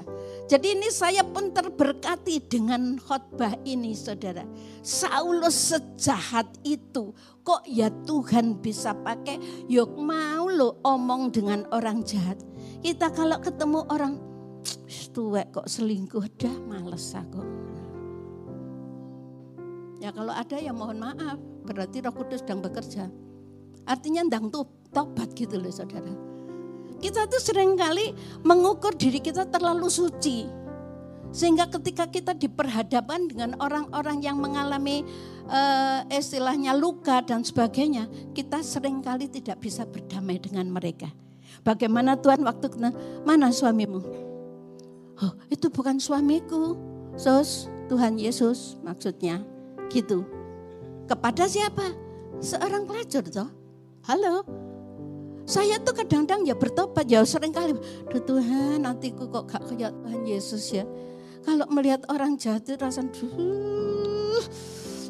Jadi 0.47 0.79
ini 0.79 0.87
saya 0.87 1.27
pun 1.27 1.51
terberkati 1.51 2.39
dengan 2.47 2.95
khotbah 2.95 3.59
ini 3.67 3.91
saudara. 3.91 4.47
Saulus 4.79 5.75
sejahat 5.75 6.47
itu 6.63 7.11
kok 7.43 7.67
ya 7.67 7.91
Tuhan 8.07 8.59
bisa 8.63 8.95
pakai 8.95 9.67
yuk 9.67 9.99
mau 9.99 10.47
lo 10.47 10.79
omong 10.87 11.35
dengan 11.35 11.67
orang 11.75 11.99
jahat. 12.07 12.39
Kita 12.81 13.09
kalau 13.09 13.41
ketemu 13.41 13.79
orang 13.89 14.13
tuwek 15.17 15.49
kok 15.49 15.65
selingkuh 15.65 16.25
dah 16.37 16.55
males 16.69 17.09
aku. 17.17 17.41
Ya 19.97 20.13
kalau 20.13 20.29
ada 20.29 20.61
ya 20.61 20.69
mohon 20.69 21.01
maaf 21.01 21.41
berarti 21.65 22.05
roh 22.05 22.13
kudus 22.13 22.45
sedang 22.45 22.61
bekerja. 22.61 23.09
Artinya 23.89 24.29
ndang 24.29 24.53
tobat 24.93 25.33
gitu 25.33 25.57
loh 25.57 25.73
saudara. 25.73 26.13
Kita 27.01 27.25
tuh 27.25 27.41
sering 27.41 27.73
kali 27.73 28.13
mengukur 28.45 28.93
diri 28.93 29.17
kita 29.17 29.49
terlalu 29.49 29.89
suci. 29.89 30.45
Sehingga 31.33 31.67
ketika 31.67 32.07
kita 32.07 32.37
diperhadapkan 32.37 33.27
dengan 33.27 33.57
orang-orang 33.59 34.23
yang 34.23 34.39
mengalami 34.39 35.03
uh, 35.49 36.07
istilahnya 36.07 36.71
luka 36.77 37.19
dan 37.25 37.43
sebagainya, 37.43 38.07
kita 38.31 38.63
sering 38.63 39.03
kali 39.03 39.27
tidak 39.27 39.59
bisa 39.59 39.83
berdamai 39.83 40.39
dengan 40.39 40.71
mereka. 40.71 41.11
Bagaimana 41.63 42.15
Tuhan 42.19 42.43
waktu 42.45 42.67
mana 43.27 43.51
suamimu? 43.51 44.01
Oh, 45.17 45.33
itu 45.49 45.67
bukan 45.73 45.97
suamiku. 45.97 46.77
Sos, 47.17 47.65
Tuhan 47.89 48.21
Yesus 48.21 48.77
maksudnya. 48.85 49.41
Gitu. 49.89 50.21
Kepada 51.09 51.49
siapa? 51.49 51.95
Seorang 52.37 52.85
pelacur 52.85 53.25
toh. 53.25 53.49
Halo, 54.05 54.45
saya 55.47 55.79
tuh 55.79 55.95
kadang-kadang 55.95 56.43
ya 56.43 56.59
bertobat 56.59 57.07
ya 57.07 57.23
sering 57.23 57.55
kali. 57.55 57.71
Duh 58.11 58.19
Tuhan 58.19 58.83
nantiku 58.83 59.31
kok 59.31 59.47
gak 59.47 59.63
kayak 59.71 59.95
Tuhan 60.03 60.21
Yesus 60.27 60.75
ya. 60.75 60.83
Kalau 61.47 61.63
melihat 61.71 62.03
orang 62.11 62.35
itu 62.35 62.75
rasanya 62.75 63.15
duh. 63.15 64.43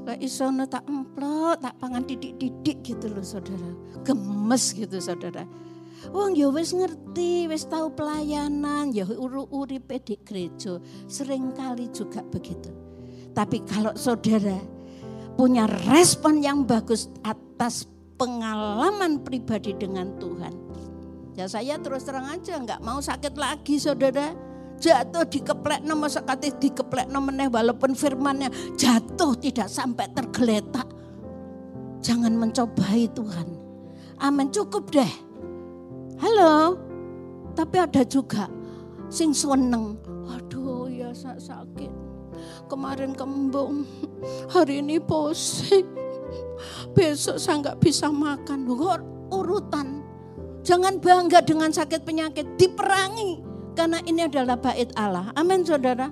Gak 0.07 0.23
iso 0.23 0.47
tak 0.71 0.85
emplok, 0.87 1.59
tak 1.59 1.75
pangan 1.81 2.05
didik-didik 2.05 2.79
gitu 2.85 3.09
loh 3.11 3.25
saudara. 3.25 3.73
Gemes 4.05 4.77
gitu 4.77 5.01
saudara. 5.01 5.43
Wong 6.13 6.37
ya 6.37 6.47
wis 6.53 6.71
ngerti, 6.71 7.49
wis 7.49 7.65
tahu 7.67 7.91
pelayanan, 7.91 8.93
ya 8.93 9.03
uru-uri 9.03 9.81
pedik 9.81 10.23
gereja. 10.23 10.77
Seringkali 11.09 11.89
juga 11.91 12.23
begitu. 12.23 12.69
Tapi 13.33 13.61
kalau 13.65 13.93
saudara 13.93 14.57
punya 15.37 15.69
respon 15.89 16.41
yang 16.41 16.65
bagus 16.65 17.09
atas 17.21 17.85
pengalaman 18.17 19.21
pribadi 19.21 19.77
dengan 19.77 20.17
Tuhan. 20.17 20.53
Ya 21.37 21.45
saya 21.45 21.77
terus 21.77 22.01
terang 22.01 22.25
aja 22.33 22.57
nggak 22.57 22.81
mau 22.81 22.97
sakit 22.97 23.37
lagi 23.37 23.77
saudara. 23.77 24.33
Jatuh 24.77 25.25
dikeplek 25.25 25.81
nomor 25.81 26.09
sekali 26.09 26.53
dikeplek 26.53 27.09
nomor 27.09 27.33
walaupun 27.49 27.97
firmannya 27.97 28.49
jatuh 28.77 29.33
tidak 29.37 29.69
sampai 29.69 30.05
tergeletak. 30.13 30.85
Jangan 32.01 32.33
mencobai 32.37 33.09
Tuhan. 33.13 33.47
Amin 34.21 34.49
cukup 34.53 34.89
deh. 34.89 35.26
Halo. 36.17 36.73
Tapi 37.53 37.77
ada 37.77 38.01
juga 38.01 38.49
sing 39.09 39.33
seneng. 39.33 39.97
Aduh 40.33 40.89
ya 40.89 41.13
sakit. 41.13 41.93
Kemarin 42.69 43.13
kembung. 43.13 43.85
Hari 44.53 44.81
ini 44.81 44.97
pusing 44.97 45.85
Besok 46.97 47.37
saya 47.37 47.61
nggak 47.61 47.79
bisa 47.81 48.09
makan. 48.09 48.65
Urutan. 49.29 50.01
Jangan 50.65 50.97
bangga 50.97 51.39
dengan 51.45 51.69
sakit 51.69 52.01
penyakit. 52.01 52.57
Diperangi. 52.57 53.45
Karena 53.77 54.01
ini 54.09 54.25
adalah 54.25 54.57
bait 54.57 54.89
Allah. 54.97 55.29
Amin 55.37 55.61
saudara. 55.61 56.09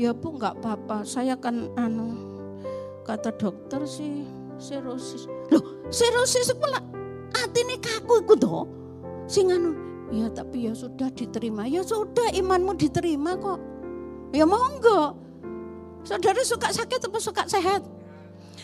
Ya 0.00 0.16
bu 0.16 0.40
nggak 0.40 0.64
apa-apa. 0.64 1.04
Saya 1.04 1.36
kan 1.36 1.68
anu 1.76 2.16
kata 3.04 3.36
dokter 3.36 3.84
sih 3.84 4.24
serosis. 4.56 5.28
Loh 5.52 5.84
serosis 5.92 6.56
pula 6.56 6.80
hati 7.36 7.60
ini 7.68 7.76
kaku 7.76 8.24
ikut 8.24 8.40
toh. 8.40 8.79
Sing 9.30 9.46
anu 9.54 9.78
ya 10.10 10.26
tapi 10.26 10.66
ya 10.66 10.74
sudah 10.74 11.06
diterima. 11.14 11.70
Ya 11.70 11.86
sudah 11.86 12.34
imanmu 12.34 12.74
diterima 12.74 13.38
kok. 13.38 13.62
Ya 14.34 14.42
monggo. 14.42 15.14
Saudara 16.02 16.42
suka 16.42 16.74
sakit 16.74 16.98
atau 17.06 17.22
suka 17.22 17.46
sehat? 17.46 17.86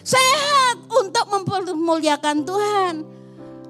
Sehat 0.02 0.82
untuk 0.90 1.26
mempermuliakan 1.30 2.42
Tuhan. 2.42 2.94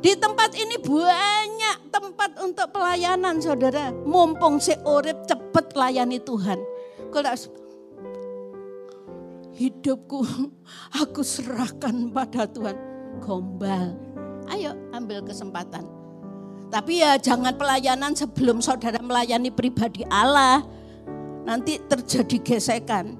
Di 0.00 0.16
tempat 0.16 0.56
ini 0.56 0.80
banyak 0.80 1.92
tempat 1.92 2.40
untuk 2.40 2.72
pelayanan 2.72 3.44
saudara. 3.44 3.92
Mumpung 3.92 4.56
si 4.56 4.72
urip 4.88 5.28
cepet 5.28 5.76
layani 5.76 6.16
Tuhan. 6.16 6.56
Kalau 7.12 7.32
hidupku 9.52 10.24
aku 11.04 11.20
serahkan 11.20 12.08
pada 12.08 12.48
Tuhan. 12.48 12.76
Gombal. 13.20 13.96
Ayo 14.48 14.76
ambil 14.96 15.24
kesempatan. 15.24 15.95
Tapi 16.76 17.00
ya 17.00 17.16
jangan 17.16 17.56
pelayanan 17.56 18.12
sebelum 18.12 18.60
saudara 18.60 19.00
melayani 19.00 19.48
pribadi 19.48 20.04
Allah. 20.12 20.60
Nanti 21.48 21.80
terjadi 21.80 22.36
gesekan. 22.44 23.16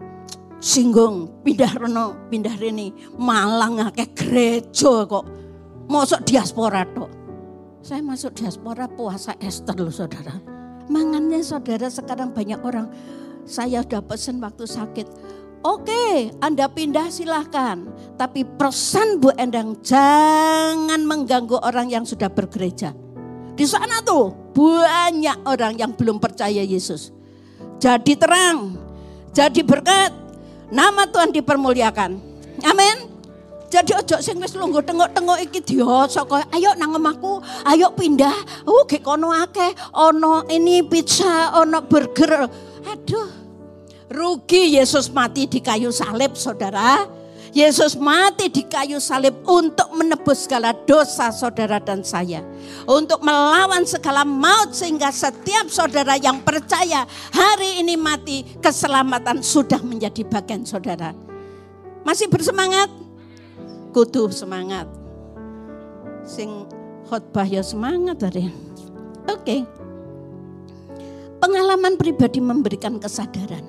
Singgung 0.61 1.41
pindah 1.41 1.73
reno 1.81 2.29
pindah 2.29 2.53
rene. 2.61 2.93
Malang 3.17 3.81
akeh 3.81 4.13
gereja 4.13 5.09
kok. 5.09 5.25
Masuk 5.89 6.21
diaspora 6.29 6.85
tok. 6.85 7.09
Saya 7.81 8.05
masuk 8.05 8.37
diaspora 8.37 8.85
puasa 8.93 9.33
Esther 9.41 9.81
loh 9.81 9.89
saudara. 9.89 10.37
Mangannya 10.93 11.41
saudara 11.41 11.89
sekarang 11.89 12.37
banyak 12.37 12.61
orang. 12.61 12.93
Saya 13.49 13.81
udah 13.81 14.05
pesen 14.05 14.37
waktu 14.45 14.69
sakit. 14.69 15.09
Oke, 15.65 16.29
Anda 16.45 16.69
pindah 16.69 17.09
silahkan. 17.09 17.89
Tapi 18.21 18.45
pesan 18.61 19.17
Bu 19.17 19.33
Endang, 19.41 19.81
jangan 19.81 21.01
mengganggu 21.09 21.57
orang 21.65 21.89
yang 21.89 22.05
sudah 22.05 22.29
bergereja. 22.29 23.06
Di 23.57 23.65
sana 23.65 24.05
tuh 24.05 24.53
banyak 24.53 25.49
orang 25.49 25.81
yang 25.81 25.97
belum 25.97 26.21
percaya 26.21 26.61
Yesus. 26.61 27.11
Jadi 27.81 28.17
terang, 28.17 28.77
jadi 29.33 29.61
berkat, 29.65 30.13
Nama 30.71 31.07
Tuhan 31.07 31.31
dipermuliakan. 31.31 32.11
Amin. 32.67 32.97
Jadi 33.67 33.99
ojo 33.99 34.17
sing 34.23 34.39
wis 34.39 34.55
lungguh 34.55 34.83
tengok-tengok 34.83 35.43
iki 35.43 35.59
dioso 35.59 36.23
ayo 36.55 36.71
nang 36.79 36.95
omahku, 36.95 37.43
ayo 37.67 37.91
pindah. 37.95 38.35
Oh, 38.63 38.87
gek 38.87 39.03
kono 39.03 39.35
akeh, 39.35 39.75
ono 39.95 40.47
ini 40.51 40.87
pizza, 40.87 41.55
ono 41.55 41.83
burger. 41.83 42.47
Aduh. 42.87 43.47
Rugi 44.07 44.79
Yesus 44.79 45.11
mati 45.11 45.51
di 45.51 45.59
kayu 45.59 45.91
salib, 45.91 46.39
Saudara. 46.39 47.11
Yesus 47.57 47.97
mati 47.97 48.53
di 48.53 48.69
kayu 48.69 49.01
salib 49.01 49.33
untuk 49.49 49.89
menebus 49.97 50.45
segala 50.45 50.77
dosa 50.77 51.33
saudara 51.33 51.81
dan 51.81 52.05
saya. 52.05 52.45
Untuk 52.85 53.25
melawan 53.25 53.81
segala 53.89 54.29
maut 54.29 54.77
sehingga 54.77 55.09
setiap 55.09 55.73
saudara 55.73 56.21
yang 56.21 56.45
percaya 56.45 57.09
hari 57.33 57.81
ini 57.81 57.97
mati 57.97 58.45
keselamatan 58.61 59.41
sudah 59.41 59.81
menjadi 59.81 60.21
bagian 60.29 60.69
saudara. 60.69 61.17
Masih 62.05 62.29
bersemangat? 62.29 62.93
Kudu 63.97 64.29
semangat. 64.37 64.85
Sing 66.29 66.69
khotbah 67.09 67.49
ya 67.49 67.65
semangat 67.65 68.21
tadi. 68.21 68.53
Oke. 69.33 69.33
Okay. 69.33 69.61
Pengalaman 71.41 71.97
pribadi 71.97 72.37
memberikan 72.37 73.01
kesadaran 73.01 73.65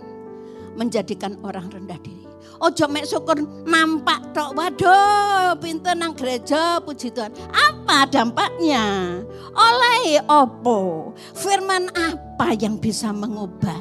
menjadikan 0.75 1.39
orang 1.39 1.71
rendah 1.71 1.99
diri. 2.03 2.26
Ojo 2.57 2.85
mek 2.89 3.05
syukur 3.05 3.37
nampak 3.65 4.33
tok. 4.33 4.57
Waduh, 4.57 5.57
pintu 5.61 5.93
nang 5.93 6.17
gereja 6.17 6.81
puji 6.81 7.13
Tuhan. 7.13 7.29
Apa 7.53 8.09
dampaknya? 8.09 9.17
Oleh 9.53 10.21
opo? 10.25 11.11
Firman 11.37 11.93
apa 11.93 12.57
yang 12.57 12.81
bisa 12.81 13.13
mengubah? 13.13 13.77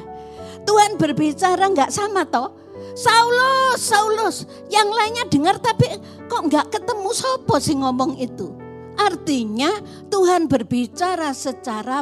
Tuhan 0.67 0.99
berbicara 0.99 1.71
nggak 1.73 1.89
sama 1.89 2.27
toh? 2.27 2.53
Saulus, 2.93 3.81
Saulus. 3.81 4.37
Yang 4.69 4.89
lainnya 4.93 5.25
dengar 5.29 5.55
tapi 5.57 5.89
kok 6.29 6.45
nggak 6.49 6.77
ketemu 6.77 7.09
sopo 7.13 7.57
sih 7.57 7.77
ngomong 7.77 8.17
itu. 8.21 8.53
Artinya 8.97 9.69
Tuhan 10.09 10.49
berbicara 10.49 11.29
secara 11.31 12.01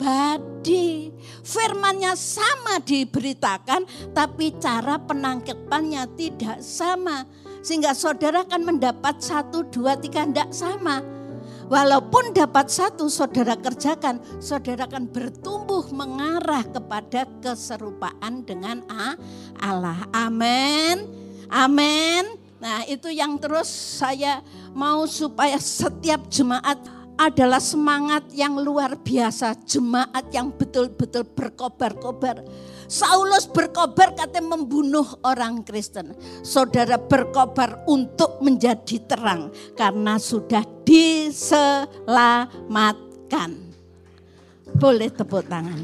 pribadi. 0.00 1.12
Firmannya 1.44 2.16
sama 2.16 2.80
diberitakan 2.80 3.84
tapi 4.16 4.56
cara 4.56 4.96
penangkapannya 4.96 6.08
tidak 6.16 6.64
sama. 6.64 7.28
Sehingga 7.60 7.92
saudara 7.92 8.48
akan 8.48 8.72
mendapat 8.72 9.20
satu, 9.20 9.68
dua, 9.68 10.00
tiga, 10.00 10.24
tidak 10.24 10.48
sama. 10.56 11.04
Walaupun 11.68 12.32
dapat 12.32 12.72
satu 12.72 13.06
saudara 13.12 13.54
kerjakan, 13.54 14.18
saudara 14.40 14.88
akan 14.88 15.06
bertumbuh 15.06 15.86
mengarah 15.92 16.64
kepada 16.64 17.28
keserupaan 17.44 18.42
dengan 18.42 18.82
Allah. 19.60 20.08
Amin. 20.10 21.04
Amin. 21.52 22.40
Nah 22.58 22.84
itu 22.88 23.12
yang 23.12 23.38
terus 23.38 23.68
saya 23.70 24.42
mau 24.74 25.04
supaya 25.06 25.56
setiap 25.60 26.26
jemaat 26.28 26.80
adalah 27.20 27.60
semangat 27.60 28.32
yang 28.32 28.56
luar 28.56 28.96
biasa. 28.96 29.52
Jemaat 29.68 30.32
yang 30.32 30.48
betul-betul 30.56 31.28
berkobar-kobar. 31.28 32.40
Saulus 32.88 33.44
berkobar 33.44 34.16
katanya 34.16 34.56
membunuh 34.56 35.04
orang 35.20 35.60
Kristen. 35.60 36.16
Saudara 36.40 36.96
berkobar 36.96 37.84
untuk 37.84 38.40
menjadi 38.40 38.96
terang. 39.04 39.52
Karena 39.76 40.16
sudah 40.16 40.64
diselamatkan. 40.88 43.68
Boleh 44.80 45.12
tepuk 45.12 45.44
tangan. 45.44 45.76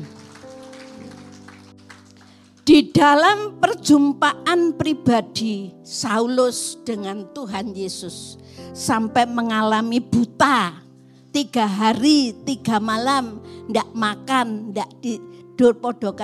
Di 2.66 2.90
dalam 2.90 3.62
perjumpaan 3.62 4.74
pribadi 4.74 5.70
Saulus 5.86 6.74
dengan 6.82 7.22
Tuhan 7.30 7.70
Yesus 7.70 8.42
sampai 8.74 9.22
mengalami 9.22 10.02
buta 10.02 10.85
tiga 11.34 11.66
hari 11.66 12.34
tiga 12.44 12.78
malam 12.78 13.42
ndak 13.66 13.88
makan 13.94 14.70
ndak 14.74 14.90
tidur 15.00 15.76
podo 15.78 16.14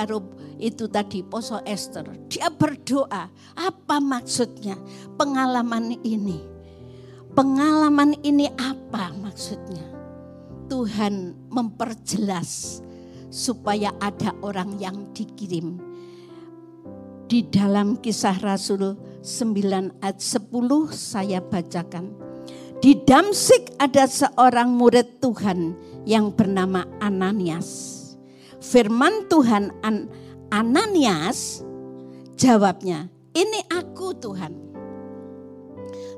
itu 0.62 0.86
tadi 0.86 1.26
poso 1.26 1.58
Esther. 1.66 2.06
Dia 2.30 2.46
berdoa. 2.46 3.26
Apa 3.58 3.98
maksudnya? 3.98 4.78
Pengalaman 5.18 5.98
ini. 6.06 6.38
Pengalaman 7.34 8.14
ini 8.22 8.46
apa 8.54 9.10
maksudnya? 9.18 9.82
Tuhan 10.70 11.34
memperjelas 11.50 12.78
supaya 13.26 13.90
ada 13.98 14.30
orang 14.38 14.78
yang 14.78 15.10
dikirim. 15.10 15.82
Di 17.26 17.42
dalam 17.50 17.98
kisah 17.98 18.38
Rasul 18.38 18.94
9 19.24 19.98
ayat 19.98 20.18
10 20.22 20.46
saya 20.94 21.42
bacakan. 21.42 22.21
Di 22.82 22.98
Damsik 22.98 23.78
ada 23.78 24.10
seorang 24.10 24.74
murid 24.74 25.22
Tuhan 25.22 25.78
yang 26.02 26.34
bernama 26.34 26.82
Ananias. 26.98 27.94
Firman 28.58 29.30
Tuhan 29.30 29.70
An 29.86 30.10
Ananias 30.50 31.62
jawabnya, 32.34 33.06
ini 33.38 33.62
aku 33.70 34.18
Tuhan. 34.18 34.50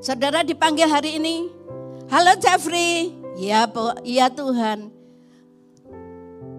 Saudara 0.01 0.41
dipanggil 0.41 0.89
hari 0.89 1.21
ini, 1.21 1.53
halo 2.09 2.33
Jeffrey, 2.41 3.13
ya, 3.37 3.69
ya 4.01 4.33
Tuhan. 4.33 4.89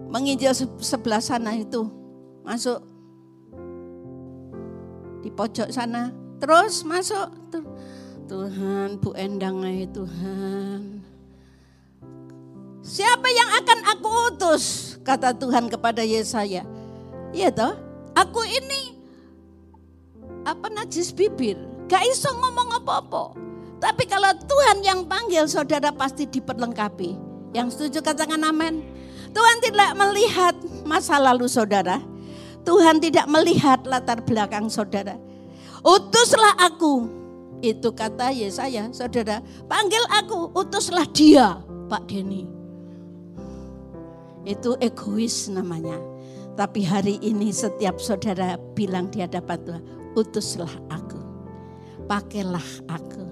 Menginjil 0.07 0.55
sebelah 0.79 1.19
sana 1.19 1.51
itu, 1.51 1.83
masuk 2.47 2.79
di 5.19 5.27
pojok 5.35 5.67
sana. 5.67 6.15
Terus 6.39 6.87
masuk. 6.87 7.46
Tuhan, 8.27 8.99
Bu 8.99 9.15
Endang 9.15 9.63
Tuhan. 9.95 10.99
Siapa 12.83 13.27
yang 13.31 13.49
akan 13.63 13.79
aku 13.95 14.09
utus? 14.31 14.95
Kata 15.03 15.31
Tuhan 15.31 15.71
kepada 15.71 16.03
Yesaya. 16.03 16.67
Iya 17.31 17.49
toh, 17.51 17.75
aku 18.15 18.43
ini 18.43 18.95
apa 20.43 20.67
najis 20.71 21.15
bibir. 21.15 21.55
Gak 21.87 22.03
iso 22.07 22.27
ngomong 22.35 22.83
apa-apa. 22.83 23.35
Tapi 23.79 24.03
kalau 24.07 24.31
Tuhan 24.35 24.83
yang 24.83 25.07
panggil, 25.07 25.47
saudara 25.47 25.91
pasti 25.95 26.27
diperlengkapi. 26.27 27.15
Yang 27.55 27.79
setuju 27.79 28.03
katakan 28.03 28.43
amin. 28.43 28.83
Tuhan 29.31 29.57
tidak 29.63 29.95
melihat 29.95 30.55
masa 30.83 31.15
lalu 31.15 31.47
saudara. 31.47 32.03
Tuhan 32.67 32.99
tidak 32.99 33.23
melihat 33.31 33.87
latar 33.87 34.19
belakang 34.19 34.67
saudara. 34.67 35.15
Utuslah 35.79 36.59
aku. 36.59 37.16
Itu 37.61 37.93
kata 37.93 38.29
Yesaya, 38.29 38.89
saudara. 38.93 39.41
Panggil 39.65 40.03
aku, 40.13 40.53
utuslah 40.53 41.05
dia, 41.09 41.57
Pak 41.89 42.05
Denny. 42.05 42.45
Itu 44.45 44.77
egois 44.79 45.49
namanya. 45.49 45.97
Tapi 46.57 46.85
hari 46.85 47.21
ini 47.21 47.53
setiap 47.53 48.01
saudara 48.01 48.57
bilang 48.73 49.09
di 49.13 49.21
hadapan 49.21 49.57
Tuhan, 49.65 49.83
utuslah 50.17 50.73
aku. 50.89 51.19
Pakailah 52.05 52.67
aku. 52.89 53.25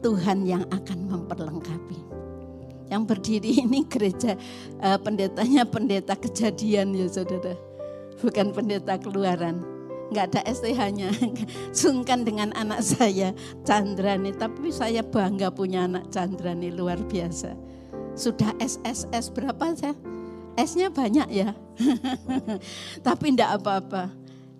Tuhan 0.00 0.48
yang 0.48 0.64
akan 0.72 0.98
memperlengkapi. 1.08 1.98
Yang 2.90 3.02
berdiri 3.06 3.52
ini 3.64 3.86
gereja 3.86 4.34
uh, 4.82 4.98
pendetanya 4.98 5.62
pendeta 5.62 6.18
kejadian 6.18 6.90
ya 6.96 7.06
saudara 7.06 7.54
bukan 8.20 8.52
pendeta 8.52 9.00
keluaran. 9.00 9.64
Nggak 10.10 10.24
ada 10.34 10.40
STH-nya. 10.50 11.08
Sungkan 11.80 12.26
dengan 12.26 12.50
anak 12.58 12.82
saya, 12.82 13.30
Chandrani. 13.62 14.34
Tapi 14.34 14.74
saya 14.74 15.06
bangga 15.06 15.54
punya 15.54 15.86
anak 15.86 16.10
Chandrani, 16.10 16.74
luar 16.74 16.98
biasa. 17.06 17.54
Sudah 18.18 18.50
SSS 18.58 19.30
berapa 19.30 19.72
saya? 19.78 19.94
S-nya 20.58 20.90
banyak 20.90 21.28
ya. 21.30 21.54
Tapi 23.06 23.26
enggak 23.32 23.62
apa-apa. 23.62 24.10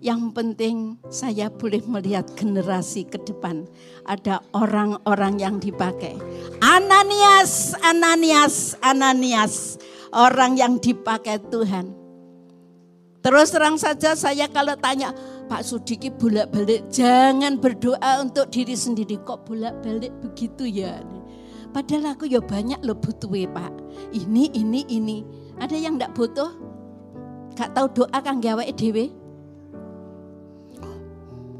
Yang 0.01 0.33
penting 0.33 0.75
saya 1.13 1.53
boleh 1.53 1.83
melihat 1.85 2.25
generasi 2.33 3.05
ke 3.05 3.21
depan. 3.21 3.67
Ada 4.07 4.41
orang-orang 4.55 5.37
yang 5.37 5.55
dipakai. 5.61 6.17
Ananias, 6.57 7.77
Ananias, 7.85 8.73
Ananias. 8.81 9.77
Orang 10.11 10.59
yang 10.59 10.75
dipakai 10.75 11.39
Tuhan 11.39 12.01
Terus 13.21 13.53
terang 13.53 13.77
saja 13.77 14.17
saya 14.17 14.49
kalau 14.49 14.73
tanya, 14.81 15.13
Pak 15.51 15.67
Sudiki 15.67 16.07
bolak-balik, 16.07 16.87
jangan 16.87 17.59
berdoa 17.59 18.23
untuk 18.23 18.47
diri 18.55 18.71
sendiri. 18.71 19.19
Kok 19.19 19.51
bolak-balik 19.51 20.15
begitu 20.23 20.63
ya? 20.63 21.03
Padahal 21.75 22.15
aku 22.15 22.23
ya 22.23 22.39
banyak 22.39 22.79
loh 22.87 22.95
butuh 22.95 23.27
Pak. 23.27 23.71
Ini, 24.15 24.55
ini, 24.55 24.87
ini. 24.87 25.27
Ada 25.59 25.75
yang 25.75 25.99
enggak 25.99 26.15
butuh? 26.15 26.55
Gak 27.59 27.75
tahu 27.75 27.91
doa 27.91 28.17
kan 28.23 28.39
gawe 28.39 28.63
dewe? 28.71 29.11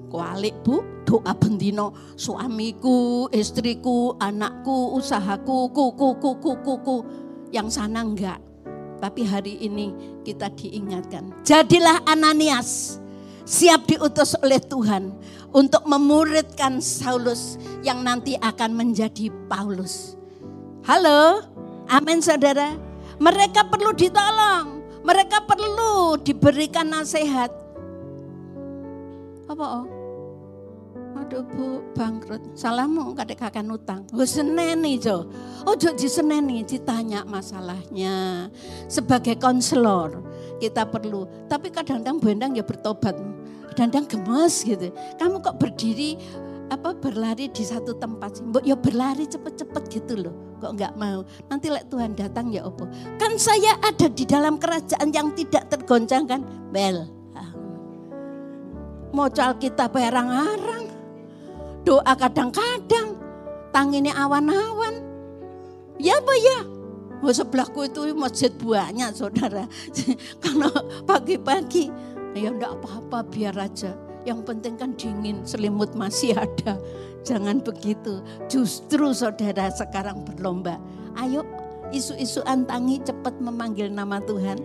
Kualik 0.08 0.56
bu, 0.64 0.88
doa 1.04 1.36
bendino 1.36 1.92
suamiku, 2.16 3.28
istriku, 3.36 4.16
anakku, 4.24 4.96
usahaku, 4.96 5.68
kuku, 5.68 6.16
kuku, 6.16 6.52
kuku. 6.64 6.98
Yang 7.52 7.76
sana 7.76 8.08
enggak. 8.08 8.40
Tapi 9.04 9.28
hari 9.28 9.60
ini 9.60 9.92
kita 10.24 10.48
diingatkan. 10.56 11.36
Jadilah 11.44 12.00
Ananias. 12.08 13.02
Siap 13.46 13.90
diutus 13.90 14.38
oleh 14.40 14.62
Tuhan. 14.62 15.14
Untuk 15.52 15.84
memuridkan 15.84 16.80
Saulus 16.80 17.60
yang 17.84 18.08
nanti 18.08 18.40
akan 18.40 18.72
menjadi 18.72 19.28
Paulus. 19.52 20.16
Halo, 20.88 21.44
amin 21.92 22.24
saudara. 22.24 22.72
Mereka 23.20 23.68
perlu 23.68 23.92
ditolong. 23.92 24.80
Mereka 25.04 25.44
perlu 25.44 26.16
diberikan 26.24 26.88
nasihat. 26.88 27.52
Apa 29.52 29.66
oh? 29.84 29.86
Aduh 31.20 31.44
bu 31.44 31.84
bangkrut. 31.94 32.56
Salahmu 32.56 33.12
kadek 33.14 33.44
kakak 33.44 33.68
utang. 33.68 34.08
Gue 34.10 34.26
seneni 34.26 34.98
jo. 34.98 35.28
Ojo 35.68 35.94
seneni 36.00 36.64
ditanya 36.64 37.28
masalahnya. 37.28 38.48
Sebagai 38.88 39.36
konselor 39.38 40.24
kita 40.62 40.86
perlu. 40.86 41.26
Tapi 41.50 41.74
kadang-kadang 41.74 42.22
Bu 42.22 42.30
Endang 42.30 42.54
ya 42.54 42.62
bertobat. 42.62 43.18
Kadang-kadang 43.74 44.06
gemes 44.06 44.62
gitu. 44.62 44.94
Kamu 45.18 45.42
kok 45.42 45.58
berdiri 45.58 46.22
apa 46.70 46.94
berlari 46.94 47.50
di 47.50 47.66
satu 47.66 47.98
tempat 47.98 48.38
sih. 48.38 48.46
Ya 48.62 48.78
berlari 48.78 49.26
cepet-cepet 49.26 49.84
gitu 49.90 50.14
loh. 50.30 50.36
Kok 50.62 50.78
nggak 50.78 50.94
mau. 51.02 51.26
Nanti 51.50 51.74
lek 51.74 51.90
Tuhan 51.90 52.14
datang 52.14 52.54
ya 52.54 52.62
opo. 52.70 52.86
Kan 53.18 53.42
saya 53.42 53.74
ada 53.82 54.06
di 54.06 54.24
dalam 54.30 54.62
kerajaan 54.62 55.10
yang 55.10 55.34
tidak 55.34 55.74
tergoncangkan. 55.74 56.46
Bel. 56.70 57.10
Mocal 59.12 59.60
kita 59.60 59.92
perang-arang. 59.92 60.88
Doa 61.84 62.14
kadang-kadang. 62.16 63.20
Tanginnya 63.76 64.16
awan-awan. 64.16 65.04
Ya 66.00 66.16
apa 66.20 66.34
ya? 66.40 66.60
Oh, 67.22 67.30
sebelahku 67.30 67.86
itu 67.86 68.02
masjid 68.18 68.50
banyak 68.50 69.14
saudara. 69.14 69.70
Kalau 70.44 70.74
pagi-pagi, 71.06 71.94
ya 72.34 72.50
enggak 72.50 72.82
apa-apa 72.82 73.30
biar 73.30 73.54
aja. 73.62 73.94
Yang 74.26 74.40
penting 74.46 74.74
kan 74.78 74.92
dingin, 74.98 75.46
selimut 75.46 75.94
masih 75.94 76.34
ada. 76.34 76.82
Jangan 77.30 77.62
begitu. 77.62 78.26
Justru 78.50 79.14
saudara 79.14 79.70
sekarang 79.70 80.26
berlomba. 80.26 80.82
Ayo 81.14 81.46
isu-isu 81.94 82.42
antangi 82.50 82.98
cepat 83.06 83.38
memanggil 83.38 83.94
nama 83.94 84.18
Tuhan. 84.26 84.58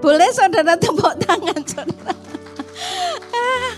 Boleh 0.00 0.30
saudara 0.32 0.80
tepuk 0.80 1.20
tangan 1.20 1.60
saudara. 1.68 2.12
ah, 3.36 3.72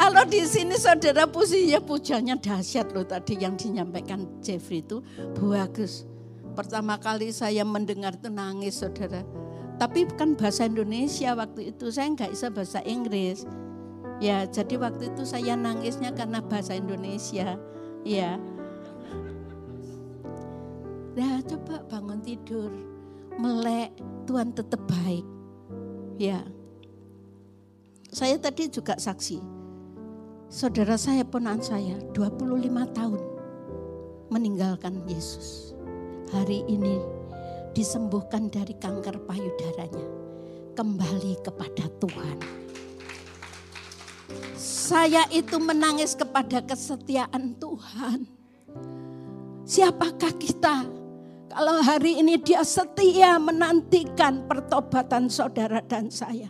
kalau 0.00 0.24
di 0.24 0.44
sini 0.48 0.76
saudara 0.80 1.28
pujinya 1.28 1.80
pujanya 1.84 2.34
dahsyat 2.40 2.92
loh 2.96 3.04
tadi 3.04 3.36
yang 3.36 3.56
dinyampaikan 3.56 4.40
Jeffrey 4.40 4.80
itu 4.80 5.04
bagus. 5.36 6.09
Pertama 6.54 6.98
kali 6.98 7.30
saya 7.30 7.62
mendengar 7.62 8.18
itu 8.18 8.26
nangis 8.26 8.82
saudara. 8.82 9.22
Tapi 9.78 10.04
kan 10.12 10.36
bahasa 10.36 10.68
Indonesia 10.68 11.32
waktu 11.32 11.72
itu 11.72 11.88
saya 11.88 12.12
nggak 12.12 12.30
bisa 12.34 12.52
bahasa 12.52 12.80
Inggris. 12.84 13.48
Ya 14.20 14.44
jadi 14.44 14.76
waktu 14.76 15.14
itu 15.14 15.24
saya 15.24 15.56
nangisnya 15.56 16.12
karena 16.12 16.44
bahasa 16.44 16.76
Indonesia. 16.76 17.56
Ya. 18.04 18.36
Ya 21.16 21.30
coba 21.48 21.86
bangun 21.88 22.20
tidur. 22.20 22.68
Melek 23.40 23.96
Tuhan 24.28 24.52
tetap 24.52 24.84
baik. 24.84 25.24
Ya. 26.20 26.44
Saya 28.12 28.36
tadi 28.36 28.68
juga 28.68 29.00
saksi. 29.00 29.40
Saudara 30.50 30.98
saya 30.98 31.22
ponan 31.24 31.62
saya 31.62 31.96
25 32.12 32.68
tahun 32.90 33.22
meninggalkan 34.28 34.98
Yesus 35.06 35.78
hari 36.30 36.62
ini 36.66 36.98
disembuhkan 37.74 38.50
dari 38.50 38.74
kanker 38.78 39.22
payudaranya. 39.26 40.08
Kembali 40.74 41.34
kepada 41.42 41.90
Tuhan. 41.98 42.38
Saya 44.56 45.26
itu 45.34 45.58
menangis 45.58 46.14
kepada 46.14 46.62
kesetiaan 46.62 47.58
Tuhan. 47.58 48.26
Siapakah 49.66 50.34
kita 50.38 50.86
kalau 51.50 51.82
hari 51.82 52.22
ini 52.22 52.38
dia 52.38 52.62
setia 52.62 53.34
menantikan 53.42 54.46
pertobatan 54.46 55.26
saudara 55.26 55.82
dan 55.82 56.06
saya. 56.06 56.46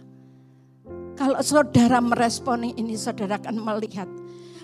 Kalau 1.17 1.41
saudara 1.41 2.01
meresponi 2.05 2.77
ini, 2.77 2.97
saudara 3.01 3.41
akan 3.41 3.61
melihat 3.61 4.09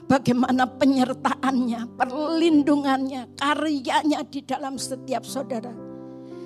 Bagaimana 0.07 0.71
penyertaannya, 0.71 1.99
perlindungannya, 1.99 3.35
karyanya 3.35 4.23
di 4.31 4.39
dalam 4.47 4.79
setiap 4.79 5.27
saudara. 5.27 5.75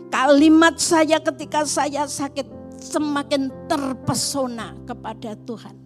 Kalimat 0.09 0.81
saya 0.81 1.21
ketika 1.21 1.69
saya 1.69 2.09
sakit 2.09 2.49
semakin 2.81 3.53
terpesona 3.69 4.73
kepada 4.89 5.37
Tuhan. 5.45 5.77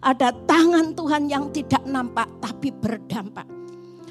Ada 0.00 0.32
tangan 0.48 0.96
Tuhan 0.96 1.28
yang 1.28 1.52
tidak 1.52 1.84
nampak 1.84 2.24
tapi 2.40 2.72
berdampak. 2.72 3.44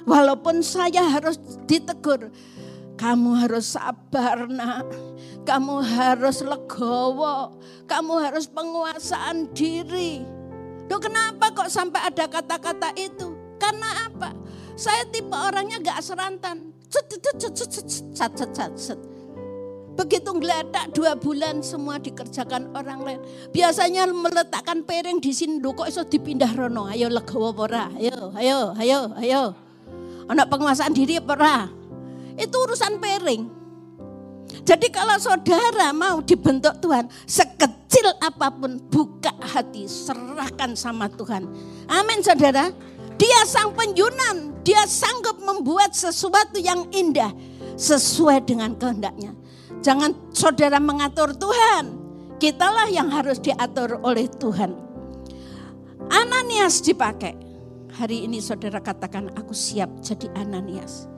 Walaupun 0.06 0.62
saya 0.62 1.02
harus 1.10 1.42
ditegur, 1.66 2.30
kamu 2.94 3.42
harus 3.42 3.74
sabar 3.74 4.46
nak, 4.46 4.86
kamu 5.50 5.82
harus 5.82 6.46
legowo, 6.46 7.58
kamu 7.90 8.14
harus 8.22 8.46
penguasaan 8.46 9.50
diri 9.58 10.39
Loh 10.90 10.98
kenapa 10.98 11.54
kok 11.54 11.70
sampai 11.70 12.10
ada 12.10 12.26
kata-kata 12.26 12.92
itu? 12.98 13.38
Karena 13.62 14.10
apa? 14.10 14.34
Saya 14.74 15.06
tipe 15.08 15.36
orangnya 15.36 15.78
gak 15.86 16.02
serantan. 16.02 16.74
Begitu 20.00 20.30
ngeledak 20.32 20.96
dua 20.96 21.12
bulan 21.20 21.60
semua 21.60 22.00
dikerjakan 22.00 22.72
orang 22.72 23.00
lain. 23.04 23.20
Biasanya 23.52 24.08
meletakkan 24.08 24.82
piring 24.88 25.20
di 25.20 25.36
sini, 25.36 25.60
kok 25.60 25.86
iso 25.86 26.08
dipindah 26.08 26.56
rono. 26.56 26.88
Ayo 26.88 27.12
legowo 27.12 27.52
pora, 27.52 27.92
ayo, 28.00 28.32
ayo, 28.40 28.72
ayo, 28.80 29.00
ayo. 29.20 29.42
Anak 30.32 30.48
penguasaan 30.48 30.96
diri 30.96 31.20
pora. 31.20 31.68
Itu 32.40 32.56
urusan 32.64 33.04
piring. 33.04 33.59
Jadi 34.64 34.88
kalau 34.92 35.16
saudara 35.18 35.92
mau 35.96 36.20
dibentuk 36.24 36.78
Tuhan, 36.84 37.08
sekecil 37.26 38.08
apa 38.20 38.52
pun 38.54 38.78
buka 38.92 39.34
hati, 39.42 39.88
serahkan 39.88 40.76
sama 40.76 41.08
Tuhan. 41.10 41.48
Amin 41.90 42.20
saudara. 42.22 42.72
Dia 43.20 43.44
sang 43.44 43.76
penyunan, 43.76 44.64
dia 44.64 44.88
sanggup 44.88 45.44
membuat 45.44 45.92
sesuatu 45.92 46.56
yang 46.56 46.88
indah 46.96 47.36
sesuai 47.76 48.48
dengan 48.48 48.76
kehendaknya. 48.80 49.36
Jangan 49.84 50.16
saudara 50.32 50.80
mengatur 50.80 51.36
Tuhan, 51.36 52.00
kitalah 52.40 52.88
yang 52.88 53.12
harus 53.12 53.40
diatur 53.44 54.00
oleh 54.04 54.28
Tuhan. 54.28 54.72
Ananias 56.08 56.80
dipakai. 56.80 57.36
Hari 57.90 58.24
ini 58.24 58.40
saudara 58.40 58.80
katakan 58.80 59.36
aku 59.36 59.52
siap 59.52 59.92
jadi 60.00 60.32
Ananias. 60.40 61.12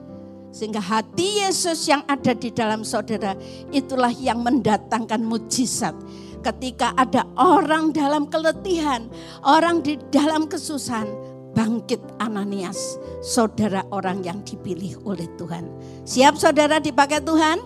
Sehingga 0.52 0.84
hati 0.84 1.40
Yesus 1.40 1.88
yang 1.88 2.04
ada 2.04 2.36
di 2.36 2.52
dalam 2.52 2.84
saudara 2.84 3.32
itulah 3.72 4.12
yang 4.12 4.44
mendatangkan 4.44 5.24
mujizat. 5.24 5.96
Ketika 6.44 6.92
ada 6.98 7.24
orang 7.40 7.94
dalam 7.96 8.28
keletihan, 8.28 9.08
orang 9.46 9.80
di 9.80 9.96
dalam 10.12 10.44
kesusahan, 10.44 11.08
bangkit 11.56 12.00
Ananias, 12.20 13.00
saudara 13.24 13.80
orang 13.88 14.20
yang 14.20 14.44
dipilih 14.44 15.00
oleh 15.08 15.24
Tuhan. 15.40 15.64
Siap 16.04 16.36
saudara 16.36 16.82
dipakai 16.82 17.24
Tuhan? 17.24 17.62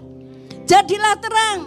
Jadilah 0.67 1.17
terang. 1.19 1.61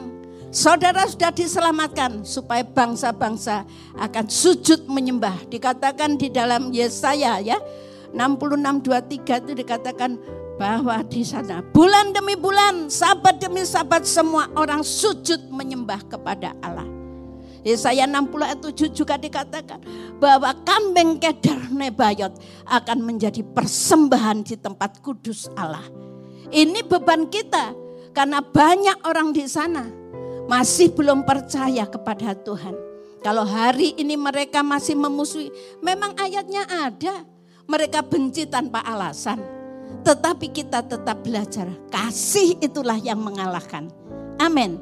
Saudara 0.49 1.05
sudah 1.05 1.29
diselamatkan 1.29 2.25
supaya 2.25 2.65
bangsa-bangsa 2.65 3.69
akan 3.97 4.25
sujud 4.25 4.89
menyembah. 4.89 5.45
Dikatakan 5.45 6.17
di 6.17 6.34
dalam 6.34 6.73
Yesaya 6.73 7.38
ya, 7.38 7.58
66 8.13 8.82
23 8.82 9.45
itu 9.45 9.51
dikatakan 9.53 10.17
bahwa 10.60 11.00
di 11.08 11.24
sana 11.24 11.63
bulan 11.72 12.12
demi 12.12 12.36
bulan, 12.36 12.91
sabat 12.91 13.39
demi 13.39 13.63
sabat 13.63 14.04
semua 14.04 14.52
orang 14.60 14.84
sujud 14.84 15.48
menyembah 15.48 16.04
kepada 16.04 16.52
Allah. 16.60 16.84
Yesaya 17.63 18.04
60 18.08 18.28
ayat 18.43 18.60
7 18.60 18.91
juga 18.91 19.15
dikatakan 19.15 19.80
bahwa 20.19 20.52
kambing 20.63 21.19
kedar 21.19 21.60
Nebayot 21.72 22.36
akan 22.67 22.98
menjadi 23.04 23.43
persembahan 23.43 24.43
di 24.43 24.56
tempat 24.60 25.00
kudus 25.00 25.48
Allah. 25.56 25.84
Ini 26.52 26.84
beban 26.88 27.28
kita 27.28 27.76
karena 28.15 28.43
banyak 28.43 29.04
orang 29.04 29.36
di 29.36 29.43
sana 29.48 29.88
masih 30.48 30.91
belum 30.91 31.28
percaya 31.28 31.88
kepada 31.88 32.36
Tuhan. 32.36 32.76
Kalau 33.19 33.43
hari 33.43 33.91
ini 34.00 34.15
mereka 34.15 34.63
masih 34.63 34.95
memusuhi, 34.95 35.52
memang 35.84 36.15
ayatnya 36.15 36.63
ada. 36.67 37.28
Mereka 37.69 38.02
benci 38.02 38.50
tanpa 38.50 38.82
alasan 38.82 39.59
tetapi 40.04 40.48
kita 40.52 40.86
tetap 40.86 41.22
belajar. 41.24 41.68
Kasih 41.92 42.58
itulah 42.60 42.98
yang 43.00 43.20
mengalahkan. 43.20 43.92
Amin. 44.40 44.80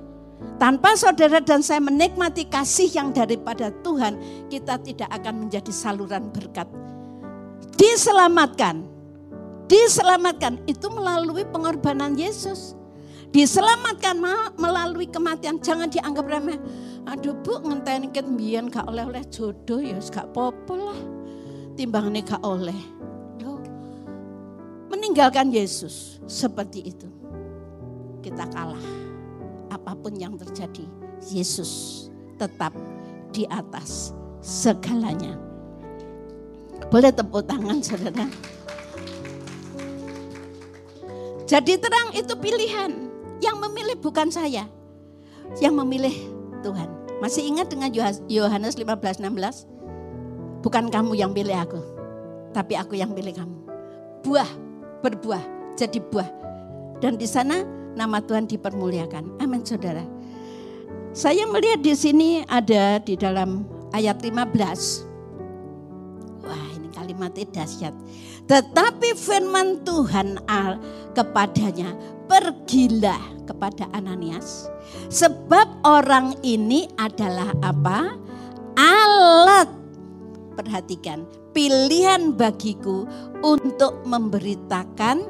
Tanpa 0.61 0.93
saudara 0.93 1.41
dan 1.41 1.65
saya 1.65 1.81
menikmati 1.81 2.45
kasih 2.45 2.89
yang 2.89 3.09
daripada 3.09 3.73
Tuhan, 3.81 4.17
kita 4.49 4.77
tidak 4.81 5.09
akan 5.09 5.45
menjadi 5.45 5.73
saluran 5.73 6.29
berkat. 6.29 6.69
Diselamatkan, 7.77 8.85
diselamatkan 9.65 10.61
itu 10.69 10.89
melalui 10.93 11.45
pengorbanan 11.45 12.13
Yesus. 12.17 12.77
Diselamatkan 13.33 14.17
melalui 14.57 15.09
kematian, 15.09 15.61
jangan 15.61 15.89
dianggap 15.89 16.25
remeh. 16.25 16.57
Aduh 17.05 17.37
bu, 17.37 17.61
ngenteni 17.61 18.09
ket 18.09 18.25
mbiyen 18.25 18.69
gak 18.69 18.87
oleh-oleh 18.89 19.25
jodoh 19.29 19.81
ya 19.81 19.97
gak 20.09 20.33
apa 20.33 20.73
lah. 20.73 20.99
Timbangane 21.77 22.25
gak 22.25 22.41
oleh 22.41 22.96
meninggalkan 24.87 25.51
Yesus 25.51 26.19
seperti 26.25 26.91
itu, 26.91 27.07
kita 28.23 28.47
kalah. 28.51 28.81
Apa 29.67 29.95
pun 29.99 30.15
yang 30.15 30.39
terjadi, 30.39 30.87
Yesus 31.27 32.07
tetap 32.39 32.71
di 33.35 33.43
atas 33.51 34.15
segalanya. 34.39 35.35
Boleh 36.87 37.11
tepuk 37.11 37.43
tangan 37.43 37.83
saudara. 37.83 38.27
Jadi 41.47 41.79
terang 41.79 42.11
itu 42.15 42.33
pilihan. 42.35 42.91
Yang 43.37 43.57
memilih 43.69 43.95
bukan 44.01 44.27
saya. 44.31 44.67
Yang 45.63 45.73
memilih 45.83 46.15
Tuhan. 46.63 46.89
Masih 47.23 47.47
ingat 47.47 47.71
dengan 47.71 47.89
Yohanes 48.27 48.75
15, 48.75 49.23
16? 49.23 50.63
Bukan 50.63 50.91
kamu 50.91 51.15
yang 51.15 51.31
pilih 51.31 51.55
aku. 51.55 51.79
Tapi 52.51 52.73
aku 52.75 52.99
yang 52.99 53.13
pilih 53.13 53.31
kamu. 53.31 53.57
Buah 54.25 54.49
berbuah, 55.01 55.43
jadi 55.75 55.99
buah. 56.01 56.29
Dan 57.01 57.17
di 57.21 57.29
sana 57.29 57.61
nama 57.93 58.21
Tuhan 58.21 58.49
dipermuliakan. 58.49 59.41
Amin 59.41 59.61
saudara. 59.65 60.01
Saya 61.13 61.49
melihat 61.49 61.81
di 61.81 61.93
sini 61.97 62.45
ada 62.45 63.01
di 63.01 63.17
dalam 63.17 63.65
ayat 63.93 64.21
15. 64.21 65.07
kalimatnya 67.07 67.47
dahsyat. 67.55 67.95
Tetapi 68.51 69.15
firman 69.15 69.87
Tuhan 69.87 70.43
al 70.51 70.75
kepadanya, 71.15 71.95
pergilah 72.27 73.47
kepada 73.47 73.87
Ananias. 73.95 74.67
Sebab 75.07 75.87
orang 75.87 76.35
ini 76.43 76.91
adalah 76.99 77.55
apa? 77.63 78.11
Alat. 78.75 79.71
Perhatikan, 80.59 81.23
pilihan 81.57 82.37
bagiku 82.37 83.09
untuk 83.41 84.05
memberitakan 84.05 85.25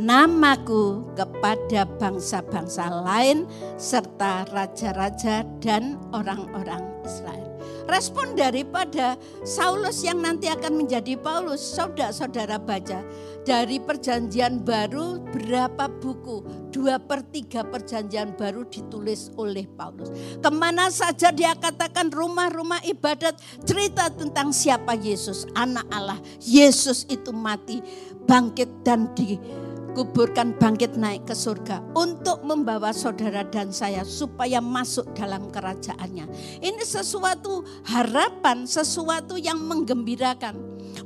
namaku 0.00 1.04
kepada 1.12 1.84
bangsa-bangsa 2.00 2.88
lain 3.04 3.44
serta 3.76 4.48
raja-raja 4.48 5.44
dan 5.60 6.00
orang-orang 6.16 6.80
Israel 7.04 7.49
respon 7.90 8.38
daripada 8.38 9.18
Saulus 9.42 10.06
yang 10.06 10.22
nanti 10.22 10.46
akan 10.46 10.78
menjadi 10.80 11.18
Paulus. 11.18 11.58
Saudara-saudara 11.60 12.56
baca 12.62 13.02
dari 13.42 13.82
perjanjian 13.82 14.62
baru 14.62 15.18
berapa 15.34 15.90
buku? 16.00 16.70
Dua 16.70 17.02
per 17.02 17.26
tiga 17.34 17.66
perjanjian 17.66 18.38
baru 18.38 18.62
ditulis 18.70 19.34
oleh 19.34 19.66
Paulus. 19.66 20.08
Ke 20.38 20.50
mana 20.54 20.88
saja 20.88 21.34
dia 21.34 21.52
katakan 21.58 22.14
rumah-rumah 22.14 22.80
ibadat 22.86 23.36
cerita 23.66 24.06
tentang 24.14 24.54
siapa 24.54 24.94
Yesus. 24.94 25.50
Anak 25.58 25.84
Allah. 25.90 26.22
Yesus 26.40 27.04
itu 27.10 27.34
mati, 27.34 27.82
bangkit 28.24 28.86
dan 28.86 29.10
di 29.18 29.34
kuburkan 29.92 30.54
bangkit 30.56 30.94
naik 30.96 31.26
ke 31.26 31.34
surga 31.34 31.82
untuk 31.92 32.42
membawa 32.46 32.94
saudara 32.94 33.42
dan 33.46 33.74
saya 33.74 34.06
supaya 34.06 34.62
masuk 34.62 35.10
dalam 35.14 35.50
kerajaannya. 35.50 36.26
Ini 36.62 36.82
sesuatu 36.84 37.66
harapan, 37.86 38.64
sesuatu 38.64 39.36
yang 39.36 39.58
menggembirakan. 39.58 40.56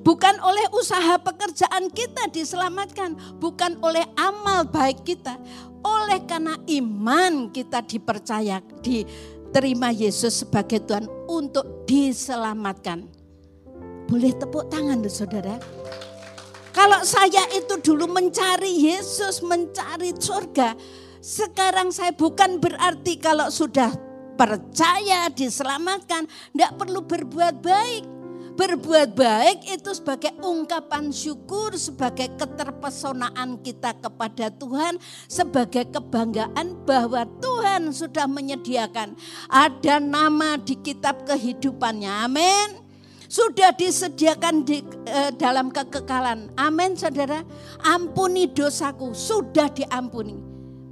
Bukan 0.00 0.40
oleh 0.40 0.64
usaha 0.72 1.20
pekerjaan 1.20 1.92
kita 1.92 2.28
diselamatkan, 2.32 3.16
bukan 3.40 3.76
oleh 3.84 4.04
amal 4.16 4.64
baik 4.68 5.04
kita, 5.04 5.36
oleh 5.84 6.24
karena 6.24 6.56
iman 6.80 7.52
kita 7.52 7.84
dipercaya, 7.84 8.64
diterima 8.80 9.92
Yesus 9.92 10.44
sebagai 10.44 10.80
Tuhan 10.88 11.04
untuk 11.28 11.84
diselamatkan. 11.84 13.04
Boleh 14.08 14.32
tepuk 14.36 14.68
tangan, 14.68 15.00
saudara. 15.08 15.56
Kalau 16.74 17.06
saya 17.06 17.46
itu 17.54 17.78
dulu 17.78 18.10
mencari 18.10 18.90
Yesus, 18.90 19.38
mencari 19.46 20.10
surga, 20.10 20.74
sekarang 21.22 21.94
saya 21.94 22.10
bukan 22.10 22.58
berarti 22.58 23.14
kalau 23.22 23.46
sudah 23.46 23.94
percaya, 24.34 25.30
diselamatkan, 25.30 26.26
tidak 26.26 26.72
perlu 26.74 27.06
berbuat 27.06 27.62
baik. 27.62 28.04
Berbuat 28.54 29.18
baik 29.18 29.66
itu 29.66 29.90
sebagai 29.98 30.30
ungkapan 30.38 31.10
syukur, 31.10 31.74
sebagai 31.74 32.30
keterpesonaan 32.38 33.58
kita 33.62 33.98
kepada 33.98 34.46
Tuhan, 34.46 34.94
sebagai 35.26 35.90
kebanggaan 35.90 36.86
bahwa 36.86 37.26
Tuhan 37.42 37.90
sudah 37.90 38.30
menyediakan 38.30 39.18
ada 39.50 39.98
nama 39.98 40.54
di 40.54 40.78
kitab 40.78 41.26
kehidupannya. 41.26 42.30
Amin 42.30 42.83
sudah 43.34 43.74
disediakan 43.74 44.62
di 44.62 44.78
eh, 45.10 45.34
dalam 45.34 45.74
kekekalan. 45.74 46.54
Amin 46.54 46.94
saudara. 46.94 47.42
Ampuni 47.82 48.46
dosaku, 48.46 49.10
sudah 49.10 49.66
diampuni. 49.74 50.38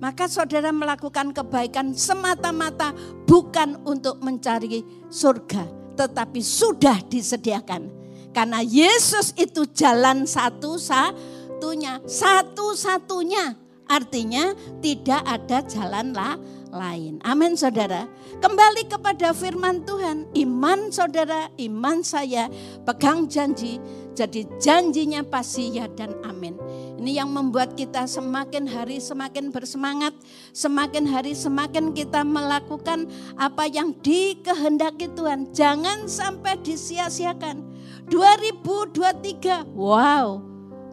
Maka 0.03 0.27
saudara 0.27 0.75
melakukan 0.75 1.31
kebaikan 1.31 1.95
semata-mata 1.95 2.91
bukan 3.23 3.79
untuk 3.87 4.19
mencari 4.19 4.83
surga, 5.07 5.63
tetapi 5.95 6.43
sudah 6.43 6.99
disediakan. 7.07 7.87
Karena 8.35 8.59
Yesus 8.67 9.31
itu 9.39 9.63
jalan 9.71 10.27
satu-satunya, 10.27 12.03
satu-satunya. 12.03 13.55
Artinya 13.87 14.57
tidak 14.83 15.23
ada 15.23 15.63
jalan 15.69 16.11
lah 16.11 16.35
lain. 16.73 17.21
Amin 17.23 17.55
saudara. 17.55 18.09
Kembali 18.41 18.89
kepada 18.89 19.37
firman 19.37 19.85
Tuhan. 19.85 20.33
Iman 20.33 20.89
saudara, 20.89 21.53
iman 21.61 22.01
saya 22.01 22.49
pegang 22.89 23.29
janji. 23.29 23.77
Jadi 24.17 24.49
janjinya 24.57 25.21
pasti 25.25 25.77
ya 25.77 25.87
dan 25.93 26.17
amin. 26.25 26.57
Ini 27.01 27.23
yang 27.23 27.31
membuat 27.33 27.77
kita 27.77 28.09
semakin 28.09 28.65
hari 28.65 28.99
semakin 28.99 29.53
bersemangat. 29.53 30.17
Semakin 30.57 31.05
hari 31.05 31.37
semakin 31.37 31.93
kita 31.93 32.25
melakukan 32.25 33.07
apa 33.37 33.69
yang 33.69 33.93
dikehendaki 34.01 35.13
Tuhan. 35.13 35.53
Jangan 35.53 36.09
sampai 36.09 36.57
disia-siakan. 36.65 37.69
2023, 38.09 39.69
wow, 39.77 40.41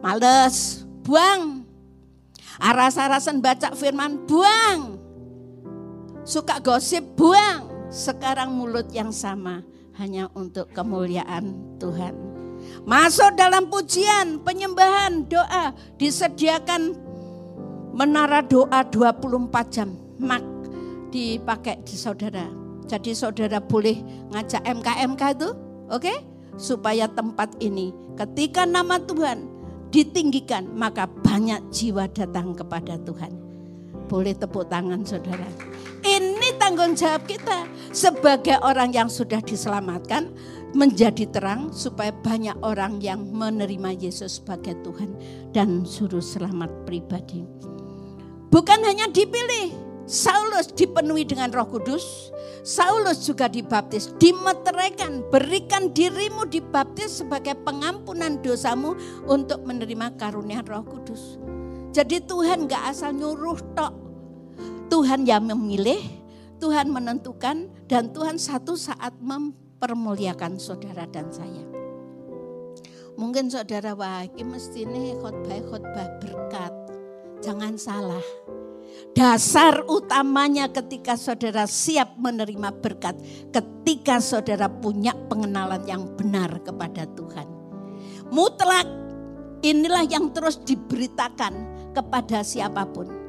males, 0.04 0.84
buang. 1.04 1.64
Aras-arasan 2.60 3.40
baca 3.40 3.72
firman, 3.72 4.20
buang 4.28 4.99
suka 6.24 6.60
gosip, 6.62 7.02
buang. 7.16 7.68
Sekarang 7.90 8.54
mulut 8.54 8.86
yang 8.94 9.10
sama 9.10 9.66
hanya 9.98 10.30
untuk 10.38 10.70
kemuliaan 10.70 11.76
Tuhan. 11.82 12.14
Masuk 12.86 13.34
dalam 13.34 13.66
pujian, 13.66 14.40
penyembahan, 14.46 15.26
doa. 15.26 15.74
Disediakan 15.98 16.94
menara 17.92 18.40
doa 18.46 18.86
24 18.86 19.74
jam. 19.74 19.90
Mak 20.20 20.42
dipakai 21.10 21.82
di 21.82 21.96
saudara. 21.98 22.46
Jadi 22.86 23.14
saudara 23.14 23.58
boleh 23.62 23.98
ngajak 24.34 24.62
MKMK 24.66 25.22
itu, 25.38 25.50
oke? 25.90 26.02
Okay? 26.02 26.18
Supaya 26.60 27.08
tempat 27.08 27.56
ini 27.62 27.94
ketika 28.18 28.68
nama 28.68 29.00
Tuhan 29.00 29.48
ditinggikan, 29.90 30.70
maka 30.74 31.06
banyak 31.08 31.72
jiwa 31.72 32.06
datang 32.10 32.54
kepada 32.54 33.00
Tuhan. 33.00 33.49
Boleh 34.10 34.34
tepuk 34.34 34.66
tangan 34.66 35.06
saudara. 35.06 35.46
Ini 36.02 36.58
tanggung 36.58 36.98
jawab 36.98 37.30
kita 37.30 37.62
sebagai 37.94 38.58
orang 38.58 38.90
yang 38.90 39.06
sudah 39.06 39.38
diselamatkan 39.38 40.34
menjadi 40.74 41.30
terang 41.30 41.70
supaya 41.70 42.10
banyak 42.10 42.58
orang 42.66 42.98
yang 42.98 43.22
menerima 43.30 43.94
Yesus 43.94 44.42
sebagai 44.42 44.74
Tuhan 44.82 45.14
dan 45.54 45.86
suruh 45.86 46.18
selamat 46.18 46.90
pribadi. 46.90 47.46
Bukan 48.50 48.82
hanya 48.82 49.06
dipilih, 49.06 49.70
Saulus 50.10 50.74
dipenuhi 50.74 51.22
dengan 51.22 51.54
Roh 51.54 51.70
Kudus, 51.70 52.34
Saulus 52.66 53.22
juga 53.22 53.46
dibaptis, 53.46 54.10
dimeteraikan, 54.18 55.22
berikan 55.30 55.94
dirimu 55.94 56.50
dibaptis 56.50 57.22
sebagai 57.22 57.54
pengampunan 57.62 58.42
dosamu 58.42 58.98
untuk 59.30 59.62
menerima 59.62 60.18
karunia 60.18 60.66
Roh 60.66 60.82
Kudus. 60.82 61.38
Jadi 61.90 62.22
Tuhan 62.22 62.70
gak 62.70 62.94
asal 62.94 63.10
nyuruh 63.10 63.58
tok, 63.74 63.90
Tuhan 64.86 65.26
yang 65.26 65.50
memilih, 65.50 65.98
Tuhan 66.62 66.86
menentukan, 66.86 67.66
dan 67.90 68.14
Tuhan 68.14 68.38
satu 68.38 68.78
saat 68.78 69.18
mempermuliakan 69.18 70.54
saudara 70.62 71.10
dan 71.10 71.34
saya. 71.34 71.66
Mungkin 73.18 73.50
saudara 73.50 73.98
wah 73.98 74.22
ini 74.22 74.46
mesti 74.46 74.86
ini 74.86 75.18
khotbah-khotbah 75.18 76.08
berkat. 76.22 76.72
Jangan 77.42 77.74
salah. 77.74 78.24
Dasar 79.12 79.82
utamanya 79.90 80.70
ketika 80.70 81.18
saudara 81.18 81.66
siap 81.66 82.14
menerima 82.16 82.70
berkat. 82.78 83.18
Ketika 83.50 84.22
saudara 84.22 84.70
punya 84.70 85.10
pengenalan 85.26 85.82
yang 85.90 86.06
benar 86.14 86.62
kepada 86.62 87.04
Tuhan. 87.18 87.50
Mutlak 88.30 88.86
inilah 89.60 90.06
yang 90.06 90.30
terus 90.30 90.62
diberitakan 90.62 91.69
kepada 91.92 92.42
siapa 92.46 92.86
pun 92.86 93.20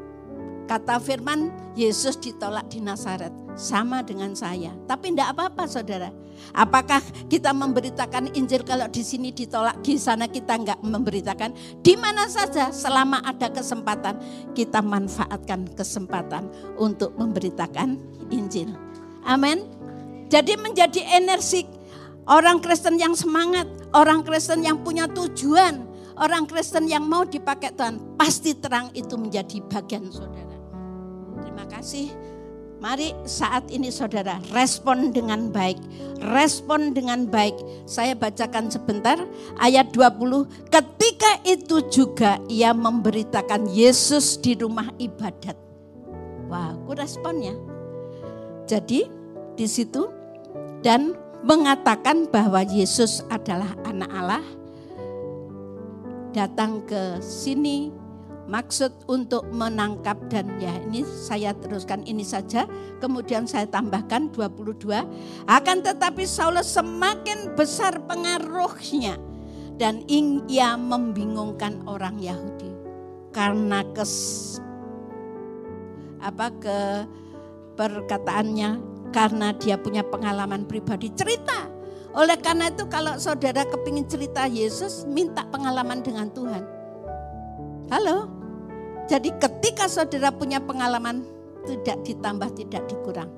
Kata 0.72 1.04
firman, 1.04 1.52
Yesus 1.76 2.16
ditolak 2.16 2.72
di 2.72 2.80
Nazaret. 2.80 3.36
Sama 3.60 4.08
dengan 4.08 4.32
saya. 4.32 4.72
Tapi 4.88 5.12
tidak 5.12 5.36
apa-apa 5.36 5.68
saudara. 5.68 6.08
Apakah 6.56 7.04
kita 7.28 7.52
memberitakan 7.52 8.32
Injil 8.40 8.64
kalau 8.64 8.88
di 8.88 9.04
sini 9.04 9.36
ditolak, 9.36 9.84
di 9.84 10.00
sana 10.00 10.32
kita 10.32 10.56
enggak 10.56 10.80
memberitakan? 10.80 11.52
Di 11.84 12.00
mana 12.00 12.32
saja 12.32 12.72
selama 12.72 13.20
ada 13.20 13.52
kesempatan, 13.52 14.16
kita 14.56 14.80
manfaatkan 14.80 15.68
kesempatan 15.76 16.48
untuk 16.80 17.20
memberitakan 17.20 18.00
Injil. 18.32 18.72
Amin. 19.28 19.68
Jadi 20.32 20.56
menjadi 20.56 21.04
energi 21.20 21.68
orang 22.32 22.64
Kristen 22.64 22.96
yang 22.96 23.12
semangat, 23.12 23.68
orang 23.92 24.24
Kristen 24.24 24.64
yang 24.64 24.80
punya 24.80 25.04
tujuan, 25.12 25.91
orang 26.22 26.46
Kristen 26.46 26.86
yang 26.86 27.04
mau 27.04 27.26
dipakai 27.26 27.74
Tuhan, 27.74 28.16
pasti 28.16 28.54
terang 28.54 28.94
itu 28.94 29.18
menjadi 29.18 29.58
bagian 29.66 30.08
saudara. 30.14 30.56
Terima 31.42 31.66
kasih. 31.66 32.14
Mari 32.82 33.14
saat 33.30 33.70
ini 33.70 33.94
saudara 33.94 34.42
respon 34.58 35.14
dengan 35.14 35.54
baik. 35.54 35.78
Respon 36.34 36.98
dengan 36.98 37.30
baik. 37.30 37.54
Saya 37.86 38.18
bacakan 38.18 38.74
sebentar 38.74 39.22
ayat 39.62 39.94
20. 39.94 40.50
Ketika 40.74 41.46
itu 41.46 41.86
juga 41.94 42.42
ia 42.50 42.74
memberitakan 42.74 43.70
Yesus 43.70 44.42
di 44.42 44.58
rumah 44.58 44.90
ibadat. 44.98 45.54
Wah, 46.50 46.74
aku 46.74 46.98
responnya. 46.98 47.54
Jadi 48.66 49.06
di 49.54 49.68
situ 49.70 50.10
dan 50.82 51.14
mengatakan 51.46 52.26
bahwa 52.34 52.66
Yesus 52.66 53.22
adalah 53.30 53.78
anak 53.86 54.10
Allah 54.10 54.44
datang 56.32 56.84
ke 56.88 57.20
sini. 57.24 57.94
Maksud 58.52 59.08
untuk 59.08 59.48
menangkap 59.48 60.20
dan 60.28 60.60
ya 60.60 60.76
ini 60.84 61.08
saya 61.08 61.56
teruskan 61.56 62.04
ini 62.04 62.26
saja. 62.26 62.68
Kemudian 63.00 63.48
saya 63.48 63.64
tambahkan 63.64 64.28
22 64.36 64.92
akan 65.48 65.78
tetapi 65.80 66.28
Saulus 66.28 66.68
semakin 66.76 67.56
besar 67.56 68.04
pengaruhnya. 68.04 69.16
Dan 69.80 70.04
ia 70.12 70.76
membingungkan 70.76 71.88
orang 71.88 72.20
Yahudi. 72.20 72.76
Karena 73.32 73.88
kes 73.96 74.60
apa 76.20 76.52
ke 76.60 76.80
perkataannya 77.80 78.70
karena 79.16 79.56
dia 79.56 79.80
punya 79.80 80.04
pengalaman 80.04 80.68
pribadi. 80.68 81.08
Cerita 81.16 81.71
oleh 82.12 82.38
karena 82.40 82.68
itu 82.72 82.84
kalau 82.92 83.16
saudara 83.16 83.64
kepingin 83.64 84.08
cerita 84.08 84.48
Yesus 84.48 85.08
minta 85.08 85.48
pengalaman 85.48 86.04
dengan 86.04 86.28
Tuhan 86.32 86.64
halo 87.92 88.42
jadi 89.12 89.28
ketika 89.36 89.92
saudara 89.92 90.32
punya 90.32 90.64
pengalaman 90.64 91.28
tidak 91.66 92.00
ditambah, 92.06 92.50
tidak 92.58 92.84
dikurang. 92.90 93.30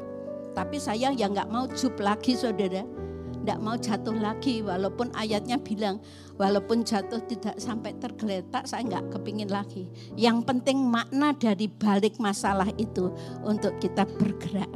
Tapi 0.53 0.78
saya 0.78 1.09
yang 1.09 1.34
nggak 1.34 1.49
mau 1.49 1.65
jup 1.65 1.97
lagi 1.99 2.38
saudara. 2.38 2.86
Tidak 3.34 3.59
mau 3.59 3.76
jatuh 3.76 4.15
lagi 4.15 4.63
walaupun 4.63 5.11
ayatnya 5.19 5.59
bilang 5.59 5.99
walaupun 6.39 6.88
jatuh 6.88 7.19
tidak 7.28 7.59
sampai 7.59 7.91
tergeletak 7.99 8.63
saya 8.63 8.88
nggak 8.88 9.17
kepingin 9.17 9.51
lagi. 9.51 9.91
Yang 10.15 10.47
penting 10.47 10.80
makna 10.80 11.36
dari 11.36 11.67
balik 11.67 12.15
masalah 12.24 12.71
itu 12.80 13.11
untuk 13.43 13.76
kita 13.84 14.07
bergerak. 14.07 14.71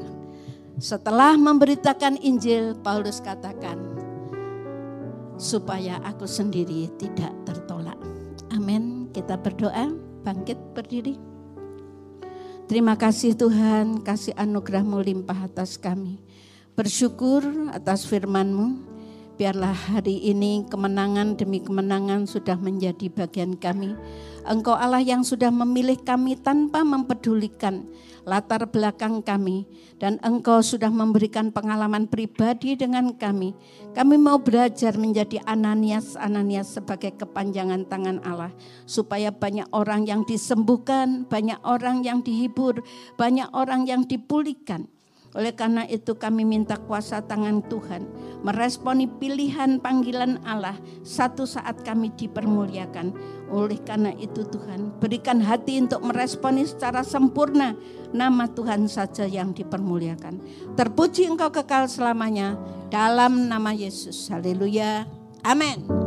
Setelah 0.83 1.39
memberitakan 1.39 2.19
Injil, 2.19 2.75
Paulus 2.83 3.23
katakan, 3.23 3.79
supaya 5.37 6.01
aku 6.01 6.25
sendiri 6.25 6.89
tidak 6.97 7.31
tertolak. 7.45 7.97
Amin. 8.51 9.09
Kita 9.13 9.37
berdoa 9.37 9.93
bangkit 10.25 10.57
berdiri. 10.75 11.15
Terima 12.67 12.99
kasih 12.99 13.31
Tuhan, 13.31 14.03
kasih 14.03 14.35
anugerahmu 14.35 14.99
limpah 14.99 15.47
atas 15.47 15.79
kami. 15.79 16.19
Bersyukur 16.75 17.71
atas 17.71 18.03
firman-Mu, 18.03 18.96
biarlah 19.37 19.93
hari 19.93 20.17
ini 20.33 20.65
kemenangan 20.65 21.37
demi 21.37 21.61
kemenangan 21.61 22.25
sudah 22.25 22.57
menjadi 22.57 23.07
bagian 23.13 23.53
kami. 23.53 23.93
Engkau 24.49 24.73
Allah 24.73 25.05
yang 25.05 25.21
sudah 25.21 25.53
memilih 25.53 26.01
kami 26.01 26.33
tanpa 26.41 26.81
mempedulikan 26.81 27.85
latar 28.27 28.67
belakang 28.67 29.23
kami, 29.23 29.63
dan 30.03 30.19
Engkau 30.19 30.59
sudah 30.59 30.91
memberikan 30.91 31.47
pengalaman 31.47 32.11
pribadi 32.11 32.75
dengan 32.75 33.15
kami. 33.15 33.55
Kami 33.95 34.19
mau 34.19 34.35
belajar 34.35 34.99
menjadi 34.99 35.39
Ananias-Ananias 35.47 36.75
sebagai 36.75 37.15
kepanjangan 37.15 37.87
tangan 37.87 38.19
Allah, 38.27 38.51
supaya 38.83 39.31
banyak 39.31 39.71
orang 39.71 40.03
yang 40.03 40.27
disembuhkan, 40.27 41.23
banyak 41.23 41.55
orang 41.63 42.03
yang 42.03 42.19
dihibur, 42.19 42.83
banyak 43.15 43.47
orang 43.55 43.87
yang 43.87 44.03
dipulihkan. 44.03 44.91
Oleh 45.35 45.51
karena 45.51 45.83
itu 45.87 46.15
kami 46.15 46.47
minta 46.47 46.79
kuasa 46.79 47.19
tangan 47.25 47.65
Tuhan 47.67 48.07
meresponi 48.45 49.09
pilihan 49.09 49.81
panggilan 49.81 50.39
Allah 50.45 50.77
satu 51.03 51.43
saat 51.43 51.83
kami 51.83 52.13
dipermuliakan. 52.15 53.11
Oleh 53.51 53.79
karena 53.83 54.11
itu 54.15 54.43
Tuhan 54.47 54.99
berikan 54.99 55.39
hati 55.39 55.79
untuk 55.83 56.03
meresponi 56.03 56.67
secara 56.67 57.03
sempurna 57.03 57.75
nama 58.11 58.47
Tuhan 58.47 58.87
saja 58.87 59.27
yang 59.27 59.51
dipermuliakan. 59.51 60.39
Terpuji 60.75 61.27
engkau 61.27 61.51
kekal 61.51 61.87
selamanya 61.87 62.59
dalam 62.91 63.47
nama 63.47 63.71
Yesus. 63.71 64.31
Haleluya. 64.31 65.07
Amin. 65.43 66.06